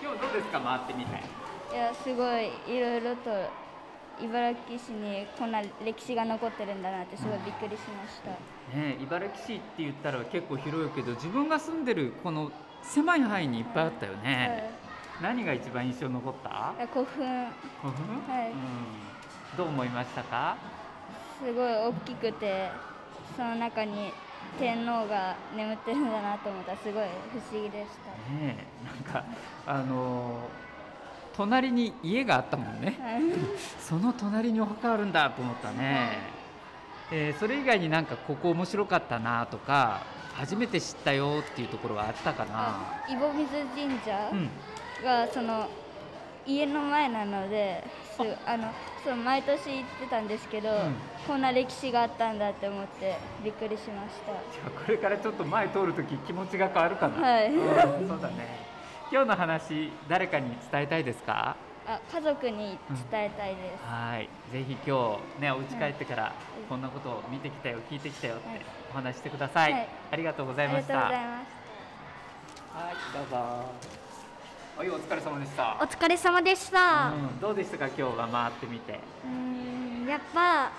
[0.00, 0.60] 今日どうですか？
[0.60, 1.18] 回ってみて。
[1.74, 3.30] いやすごいいろいろと
[4.22, 12.52] 茨城市にこんな歴史が残ってるんだなってすごいびっくりしました、ね、茨城市って言ったら結構広いけど自分が住んでるこの
[12.84, 14.70] 狭い範囲にいっぱいあったよね、
[15.20, 16.72] はい、何が一番印象残った？
[16.94, 17.50] 古墳。
[17.82, 20.56] 古墳、はい、うん、どう思いましたか？
[21.44, 22.70] すごい大きくて
[23.36, 24.12] その中に
[24.58, 28.34] 天皇が眠ってるんだなと思ったらすごい不思議でした。
[28.34, 29.24] ねなんか
[29.66, 30.48] あの
[31.36, 32.98] 隣に家があったもんね。
[33.78, 36.18] その隣にお墓あるんだと思ったね、
[37.10, 40.00] えー、それ以外になんかここ面白かったなとか
[40.34, 42.76] 初めて知ったよっていうところはあったかな。
[43.08, 44.30] 井戸水神社
[45.04, 45.68] がその
[46.46, 47.84] 家の前なので、
[48.46, 48.72] あの
[49.04, 50.94] そう毎年行ってたんですけど、うん、
[51.26, 54.32] こんな歴史があったんだって思ってびっくりしました。
[54.32, 57.20] じゃあこれからちょっと前通るとき気持ちが変わるかな。
[57.20, 58.66] はい、うん、そうだね。
[59.12, 61.56] 今日の話誰かに伝えたいですか？
[61.86, 62.78] あ家族に
[63.10, 64.28] 伝えたいです、うん、はい。
[64.52, 66.34] ぜひ今日ねお家帰ってから
[66.68, 68.44] こんなことを見てきたよ聞いてきたよって
[68.90, 71.06] お話してください、はい、ありがとうございました。
[71.06, 71.56] ありがとうございます。
[72.74, 74.05] はいどうぞ
[74.76, 75.78] はいお疲れ様でした。
[75.80, 77.86] お疲れ様でした、うん、どうでしたか？
[77.86, 79.00] 今日は回ってみて。
[79.24, 80.70] うんやっぱ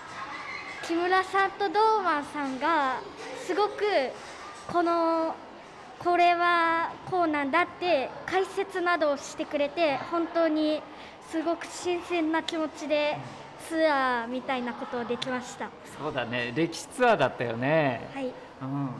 [0.86, 3.00] 木村さんと堂ンさんが
[3.44, 3.82] すごく
[4.72, 5.34] この
[5.98, 10.80] これはこうなんだって解説などをしてくれて本当に
[11.28, 13.18] すごく新鮮な気持ちで
[13.68, 15.70] ツアーみたいなことをできました。
[16.00, 16.52] そうだね。
[16.54, 18.08] 歴史ツアーだったよね。
[18.14, 18.90] はい、うん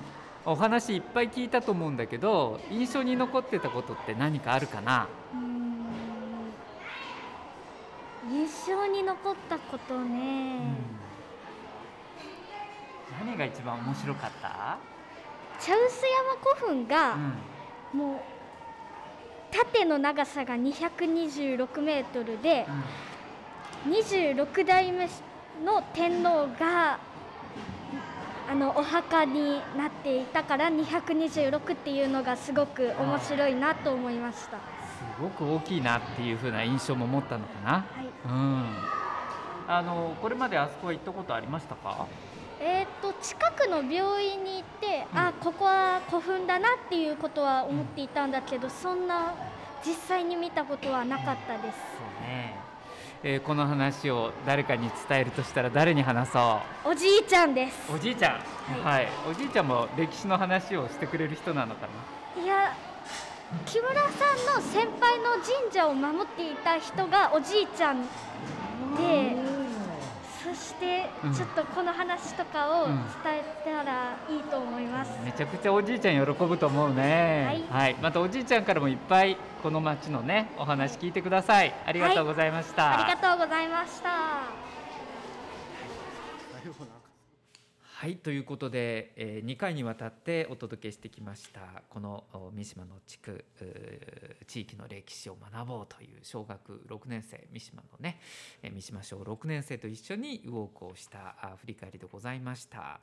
[0.50, 5.06] お話いっぱい聞いたと思うんだけど印象に残ってたことって何かあるかな？
[8.30, 10.74] 印象に残ったことね、
[13.20, 14.78] うん、何が一番面白かった？
[15.60, 17.14] 茶臼山古墳が、
[17.92, 18.20] うん、もう
[19.50, 22.66] 縦の長さが226メートルで、
[23.86, 25.08] うん、26代目
[25.64, 26.98] の天皇が
[28.50, 34.56] あのお墓になっていたから226っていうのがすごく面白いなと思いました。
[34.56, 34.60] す
[35.20, 38.64] ごく大きいなっていう風な印象も持ったのかな、はい、うん。
[39.68, 42.06] あのこれまであそこは行ったことありましたか？
[42.60, 49.34] えーと、近くの病院に行って、うん、あここは古墳だなっていうことは思っていたんだけど、うん、そんな
[49.84, 51.78] 実際に見たことはなかったです。
[51.96, 52.56] そうね
[53.24, 56.90] えー、この話を誰かに伝えるとしたら誰に話そう？
[56.90, 57.92] おじいちゃんです。
[57.92, 58.32] おじいちゃん、
[58.84, 61.88] はい、はい、おじいちゃんも歴史の話をしてくれる人なのか
[62.36, 62.42] な？
[62.42, 62.76] いや
[63.66, 68.06] 木村さんの先輩の神社を守っていた人がおじいちゃんで
[69.56, 69.57] そ
[70.54, 72.94] してちょっとこの話とかを伝
[73.34, 81.74] えたらいいと思います、うん、めちゃくちゃおじいちゃん喜ぶと思うね、はい、はい、またおじいちゃんからもいっぱいこの町のねお話聞いてください。
[81.84, 84.67] ありがとうございました、はい、ありがとうございました
[88.00, 92.22] はいということで、えー、2回にわたってお届けしてきましたこの
[92.54, 93.44] 三島の地区
[94.46, 98.20] 地域の歴史を学ぼうという小学6年生三島のね
[98.62, 103.00] 三島小6年生と一緒にウォークをした振り返りでございました、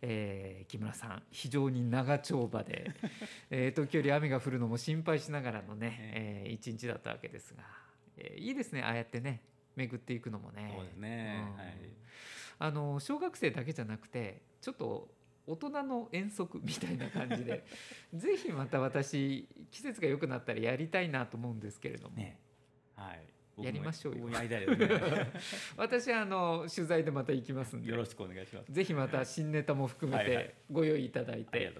[0.00, 2.92] えー、木村さん非常に長丁場で、
[3.50, 7.62] えー、時折雨が降るのも心配しながらのね、えー、一日だったわけですが、
[8.16, 9.42] えー、いいですねああやってね
[9.76, 10.72] 巡っていくのもね。
[10.74, 11.76] そうですね、うん、はい
[12.60, 15.08] あの小学生だけじゃなくてちょっと
[15.46, 17.64] 大人の遠足みたいな感じで
[18.14, 22.38] ぜひまた私季節が良くなったらやりたいなと思うんですけれども、ね、
[22.94, 24.26] はいやりましょうよ。
[25.76, 27.90] 私はあの取材でまた行きますんで。
[27.90, 28.72] よろしくお願いします。
[28.72, 31.74] ぜひまた新ネタも含めてご用意いただいて、はいはい、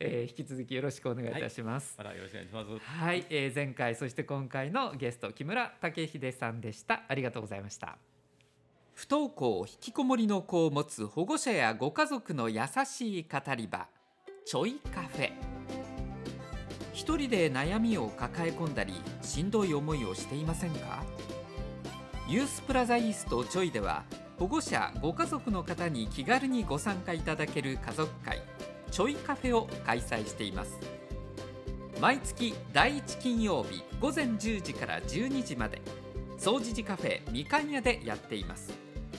[0.00, 1.98] えー、引き続きよろしくお願いいたします。
[1.98, 2.86] はい、またよろしくお願いします。
[2.86, 7.04] はい、えー、前回そして今回のゲスト木村武秀さんでした。
[7.06, 7.98] ありがとうございました。
[8.98, 13.86] 不登校引きこもりの子を持つ保護者やご家族の優しい語り場
[14.44, 15.30] ちょいカフェ。
[16.92, 21.04] 一人で悩みを抱え込んだりしんどい思いをしていませんか？
[22.28, 24.02] ユースプラザイーストちょいでは
[24.36, 28.42] 保護者ご家族の方に気軽にご参加いただける家族会
[28.90, 30.76] ちょいカフェを開催しています。
[32.00, 35.80] 毎月第1金曜日午前10時から12時まで。
[36.40, 38.72] 総除寺カフェみかん屋でやっています。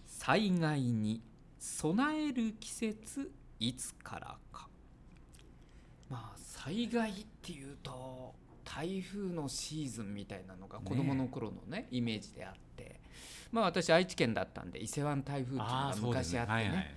[0.09, 1.23] 災害に
[1.61, 4.69] 備える季節いつからか。
[6.09, 8.35] まあ災害っていうと
[8.75, 13.01] 台風のシーズンみたいなのが子供の頃のねイメージであって。
[13.51, 16.95] まあ私愛知県だったんで伊勢湾台風っていうのが昔あってね。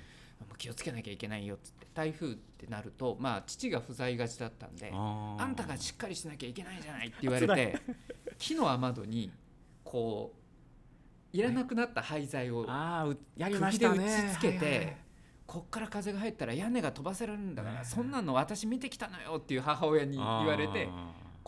[0.57, 7.79] 気をつけなきゃいけないよっつって台風ってなるとまあ父が不在がちだったんであんたがしっかりしなきゃいけないじゃないって言われて
[8.37, 9.31] 木の雨戸に
[9.83, 10.33] こ
[11.33, 13.95] ういらなくなった廃材をあーうやりましたね。
[13.95, 14.97] 釘で打ち付けて、
[15.47, 20.87] こっから風が入ったら屋根が飛ばせられるんだから、そんなの私見てきたのよっていう母親に言われて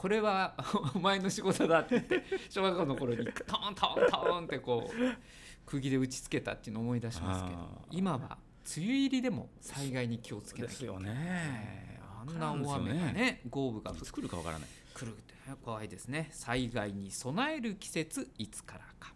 [0.06, 0.54] これは
[0.94, 8.38] お前の仕事だって言って小学校の頃に トントントンってこう釘で打ち付けたっていうのを思い出しますけどあ今は
[8.78, 12.00] 梅雨入りでも災害に気をつけなきゃですよね。
[12.20, 14.70] あんな大雨がね豪雨が降作るかわからない。
[14.94, 16.30] 来るってね怖いですね。
[16.30, 19.12] 災害に備える季節いつからか。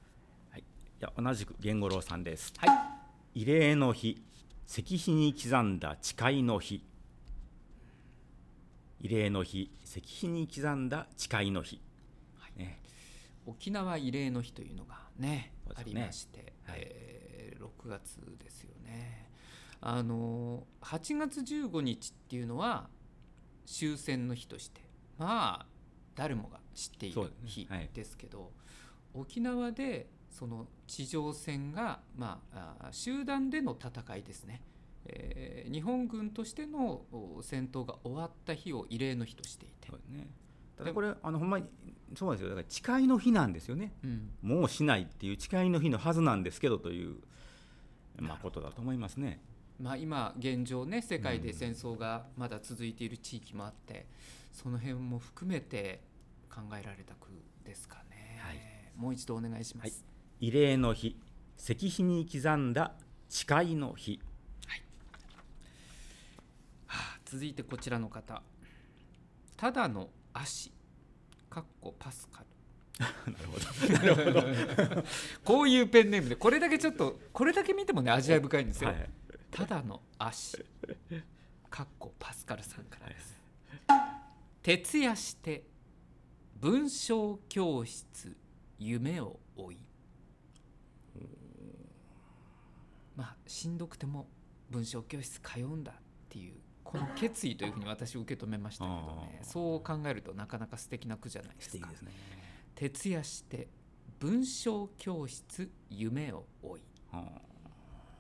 [0.57, 0.63] い。
[1.01, 2.51] や同じく源五郎さんです。
[2.57, 2.65] は
[3.35, 3.43] い。
[3.43, 4.23] 慰霊の日、
[4.67, 6.83] 石碑に刻んだ誓いの日。
[9.01, 11.81] 慰霊の日、石碑に刻んだ誓いの日。
[12.57, 12.81] ね、
[13.45, 15.83] 沖縄慰霊の日というのがねね。
[15.85, 17.19] りまして、えー
[17.59, 19.29] 6月ですよね。
[19.81, 22.89] あの8月15日っていうのは
[23.65, 24.81] 終戦の日として
[25.17, 25.65] まあ
[26.15, 27.47] 誰もが知っているそうですね。
[27.47, 27.89] 日はい。
[27.93, 28.51] ですけど、
[29.13, 34.61] 沖縄でその地上戦が、まあ、あ集団での戦いですね、
[35.05, 39.87] えー日本軍としてのお戦闘が終わった日を慰霊の日としていて、
[40.75, 41.65] ただこれあのほんまに
[42.15, 42.49] そうですよ。
[42.49, 44.31] だから誓いの日なんですよね、うん。
[44.41, 47.17] もうしないっていう誓いの日のはずなんですけどという、
[48.17, 49.41] まあ、ことだと思いますね。
[49.79, 54.07] まあ、今現状ね世界で戦争がまだ続いている地域もあって、
[54.51, 56.01] その辺も含めて
[56.49, 57.29] 考えられた句
[57.63, 60.03] ですかね、もう一度お願いします、
[60.41, 61.15] 慰霊の日。
[61.57, 62.93] 石碑に刻んだ
[63.27, 64.19] 誓いの日
[67.31, 68.41] 続いてこちらの方。
[69.55, 70.73] ただの足。
[71.47, 72.45] かっこパスカル。
[73.31, 73.93] なるほど。
[73.93, 75.03] なるほど。
[75.45, 79.09] こういうペンネームでこれだけちょっとこれだけ見てもね味わい深いんですよ、はい。
[79.51, 80.65] ただの足。
[81.69, 83.39] かっこパスカルさんからです、
[84.63, 85.67] 徹夜して
[86.55, 88.35] 文章教室
[88.79, 89.77] 夢を追い。
[93.15, 94.27] まあしんどくても
[94.71, 95.95] 文章教室通うんだっ
[96.27, 96.55] ていう
[96.89, 99.39] この決意というふうに私受け止めましたけどね。
[99.43, 101.87] そう考えるとなかなか素敵な句じゃないですか。
[102.73, 103.67] 徹夜して
[104.17, 106.81] 文章教室夢を追い。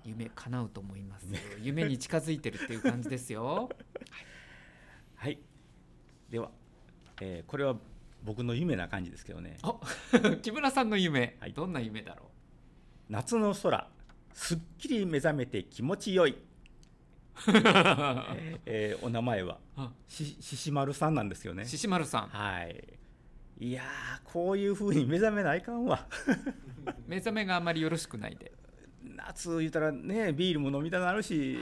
[0.05, 1.39] 夢叶うと思いますよ。
[1.61, 3.69] 夢に近づいてるっていう感じですよ。
[5.15, 5.39] はい。
[6.29, 6.51] では、
[7.21, 7.75] えーこれは
[8.23, 9.57] 僕の夢な感じですけどね。
[10.43, 12.25] 木村さんの夢、どんな夢だろ
[13.09, 13.11] う？
[13.11, 13.89] 夏の空。
[14.33, 16.37] すっきり目覚めて気持ちよい
[18.65, 19.57] えーお名前は？
[20.07, 21.65] しししまるさんなんですよね。
[21.65, 22.27] ししまるさん。
[22.27, 22.83] はい。
[23.61, 26.05] いやーこういう風に目覚めないかんわ。
[27.07, 28.51] 目覚めがあんまりよろしくないで。
[29.15, 31.57] 夏言ったらねビールも飲みたなるし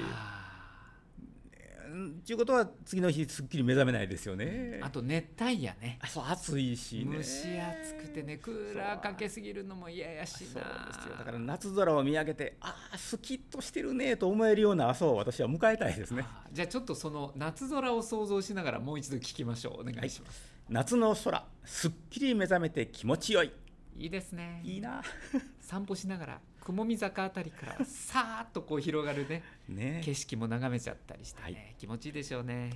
[2.23, 4.79] ちゅうことは次の日すっきり目覚めないですよね。
[4.81, 5.99] あと熱帯夜ね。
[6.07, 7.17] そう暑いしね。
[7.17, 10.47] 蒸し暑くてねクーラーかけすぎるのも嫌やしな。
[10.47, 10.61] そう
[10.93, 11.15] ですよ。
[11.17, 16.25] だから夏空を見上げてああスキッとしてるねと思えるような朝を私は迎えたいですね。
[16.51, 19.81] じゃあちょっとその夏空を想像しながらもう一度聞きましょう。
[19.81, 23.51] お願いします、夏の空すっきり目覚めて気持ちよい。
[23.97, 24.61] いいですね。
[24.63, 25.01] いいな。
[25.59, 30.01] 散歩しながら雲見坂あたりからさーっとこう広がるねね。
[30.03, 32.71] 景色も眺めちゃったりしてね、気持ちいいでしょうね、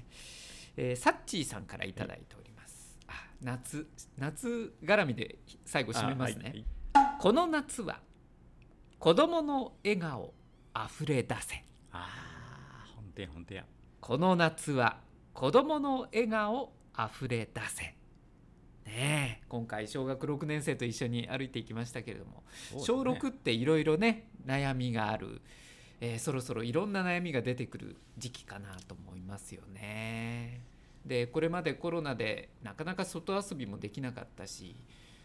[0.78, 3.12] えーサッチーさんからいただいております、あ
[3.42, 3.86] 夏
[4.18, 6.64] 夏絡みで最後締めますね、
[7.20, 8.00] この夏は
[8.98, 10.34] 子供の笑顔
[10.74, 11.66] あふれ出せ。
[11.92, 12.08] あ
[12.86, 13.66] あ本当や本当や
[14.00, 15.00] この夏は
[15.34, 17.94] 子供の笑顔あふれ出せ
[18.86, 22.82] ねえ今回小学6年生と一緒に歩いていきましたけれども、ね。
[22.82, 25.42] 小6っていろいろね悩みがある、
[26.00, 30.62] えーそろそろいろんな悩みが出てくる時期かなと思いますよね。
[31.06, 34.76] でこれまでコロナでなかなか外遊びもできなかったし、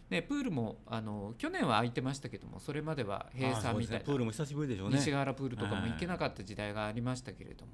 [0.08, 4.04] ね、プールもあの去年は空いてましたけどもそれまでは閉鎖みたいな。
[4.04, 4.96] プールも久しぶりでしょうね。
[4.98, 7.72] 西ヶ原プールとかも行けなかった時代がありましたけれども、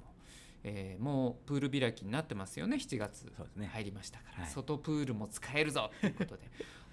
[0.63, 2.77] えー、もうプール開きになってますよね。
[2.77, 3.31] 7月
[3.71, 5.91] 入りましたから、ねはい、外プールも使えるぞ。
[5.99, 6.43] ということで。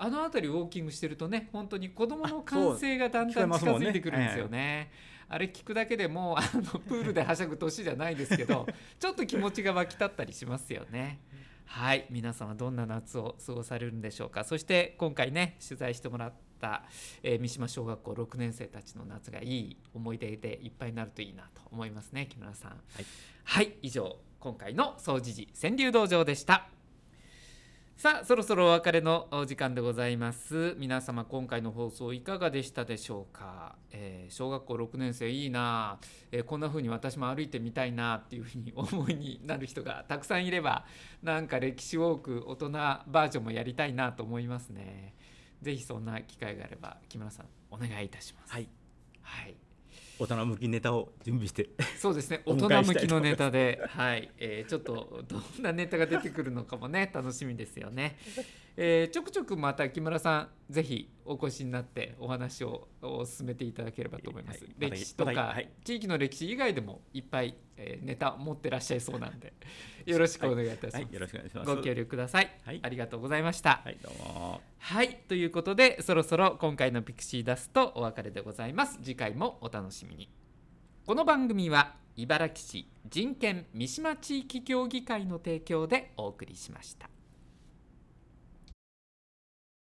[0.03, 4.91] あの辺りウォーキングしてるとね本当に子どもの歓声がだんだん近づいてくるんですよね。
[5.29, 8.66] あれ聞くだけでもあのプールではしゃぐ年じゃないですけど
[8.99, 11.21] ちょっと気持ちが湧き立ったりしますよね。
[11.66, 12.07] はい。
[12.11, 14.43] 皆様どんな夏を過ごされるんでしょうか。
[14.43, 16.37] そして今回ね取材してもらった、
[17.23, 22.71] えー、三島小学校6年生たちの夏がいい思い出でいっぱいになるといいなと思いますね木村さん。
[22.71, 23.07] はい、
[23.45, 26.69] はい、以上今回の総持寺川柳道場でした。
[28.01, 35.99] さあそろそろお別れのお時間でございます皆様今回の放送いかがでしたでしょうか、えー、小学校6年生いいな、
[36.33, 40.87] えー、こんな風に私も歩いてみたいなっていう風に 思いになる人がたくさんいれば
[41.23, 45.15] なんか歴史ウォーク大人バージョンもやりたいなと思いますね
[45.63, 48.53] ぜひそんな機会があれば木村さんお願いいたします。
[48.53, 48.69] はい、
[49.23, 49.55] はい。
[50.19, 52.43] 大人向きネタを準備してそうですね。
[52.45, 58.19] 大人向きのネタではい、えー、ちょっとどんなネタが出てくるのかもね楽しみですよね、
[58.77, 62.89] えー、ちょくちょくまた木村さんぜひお越しになってお話を
[63.25, 69.53] 進めていただければと思います、はい、歴史とか、はい、地域の歴史以外でもいっぱい、えー、ネタ持ってらっしゃいそうなんで
[70.07, 72.51] よろしくお願いいたします、はい、よろしくお願いしますご協力ください、
[72.83, 73.81] ありがとうございました。
[73.85, 74.61] はいどうも。
[74.79, 78.99] はいということでそろそろ今回のピクシーダストお別れでございます。
[79.03, 80.31] 次回もお楽しみに。
[81.07, 87.20] この番組は茨城市人権三島地域協議会の提供でお送りしました。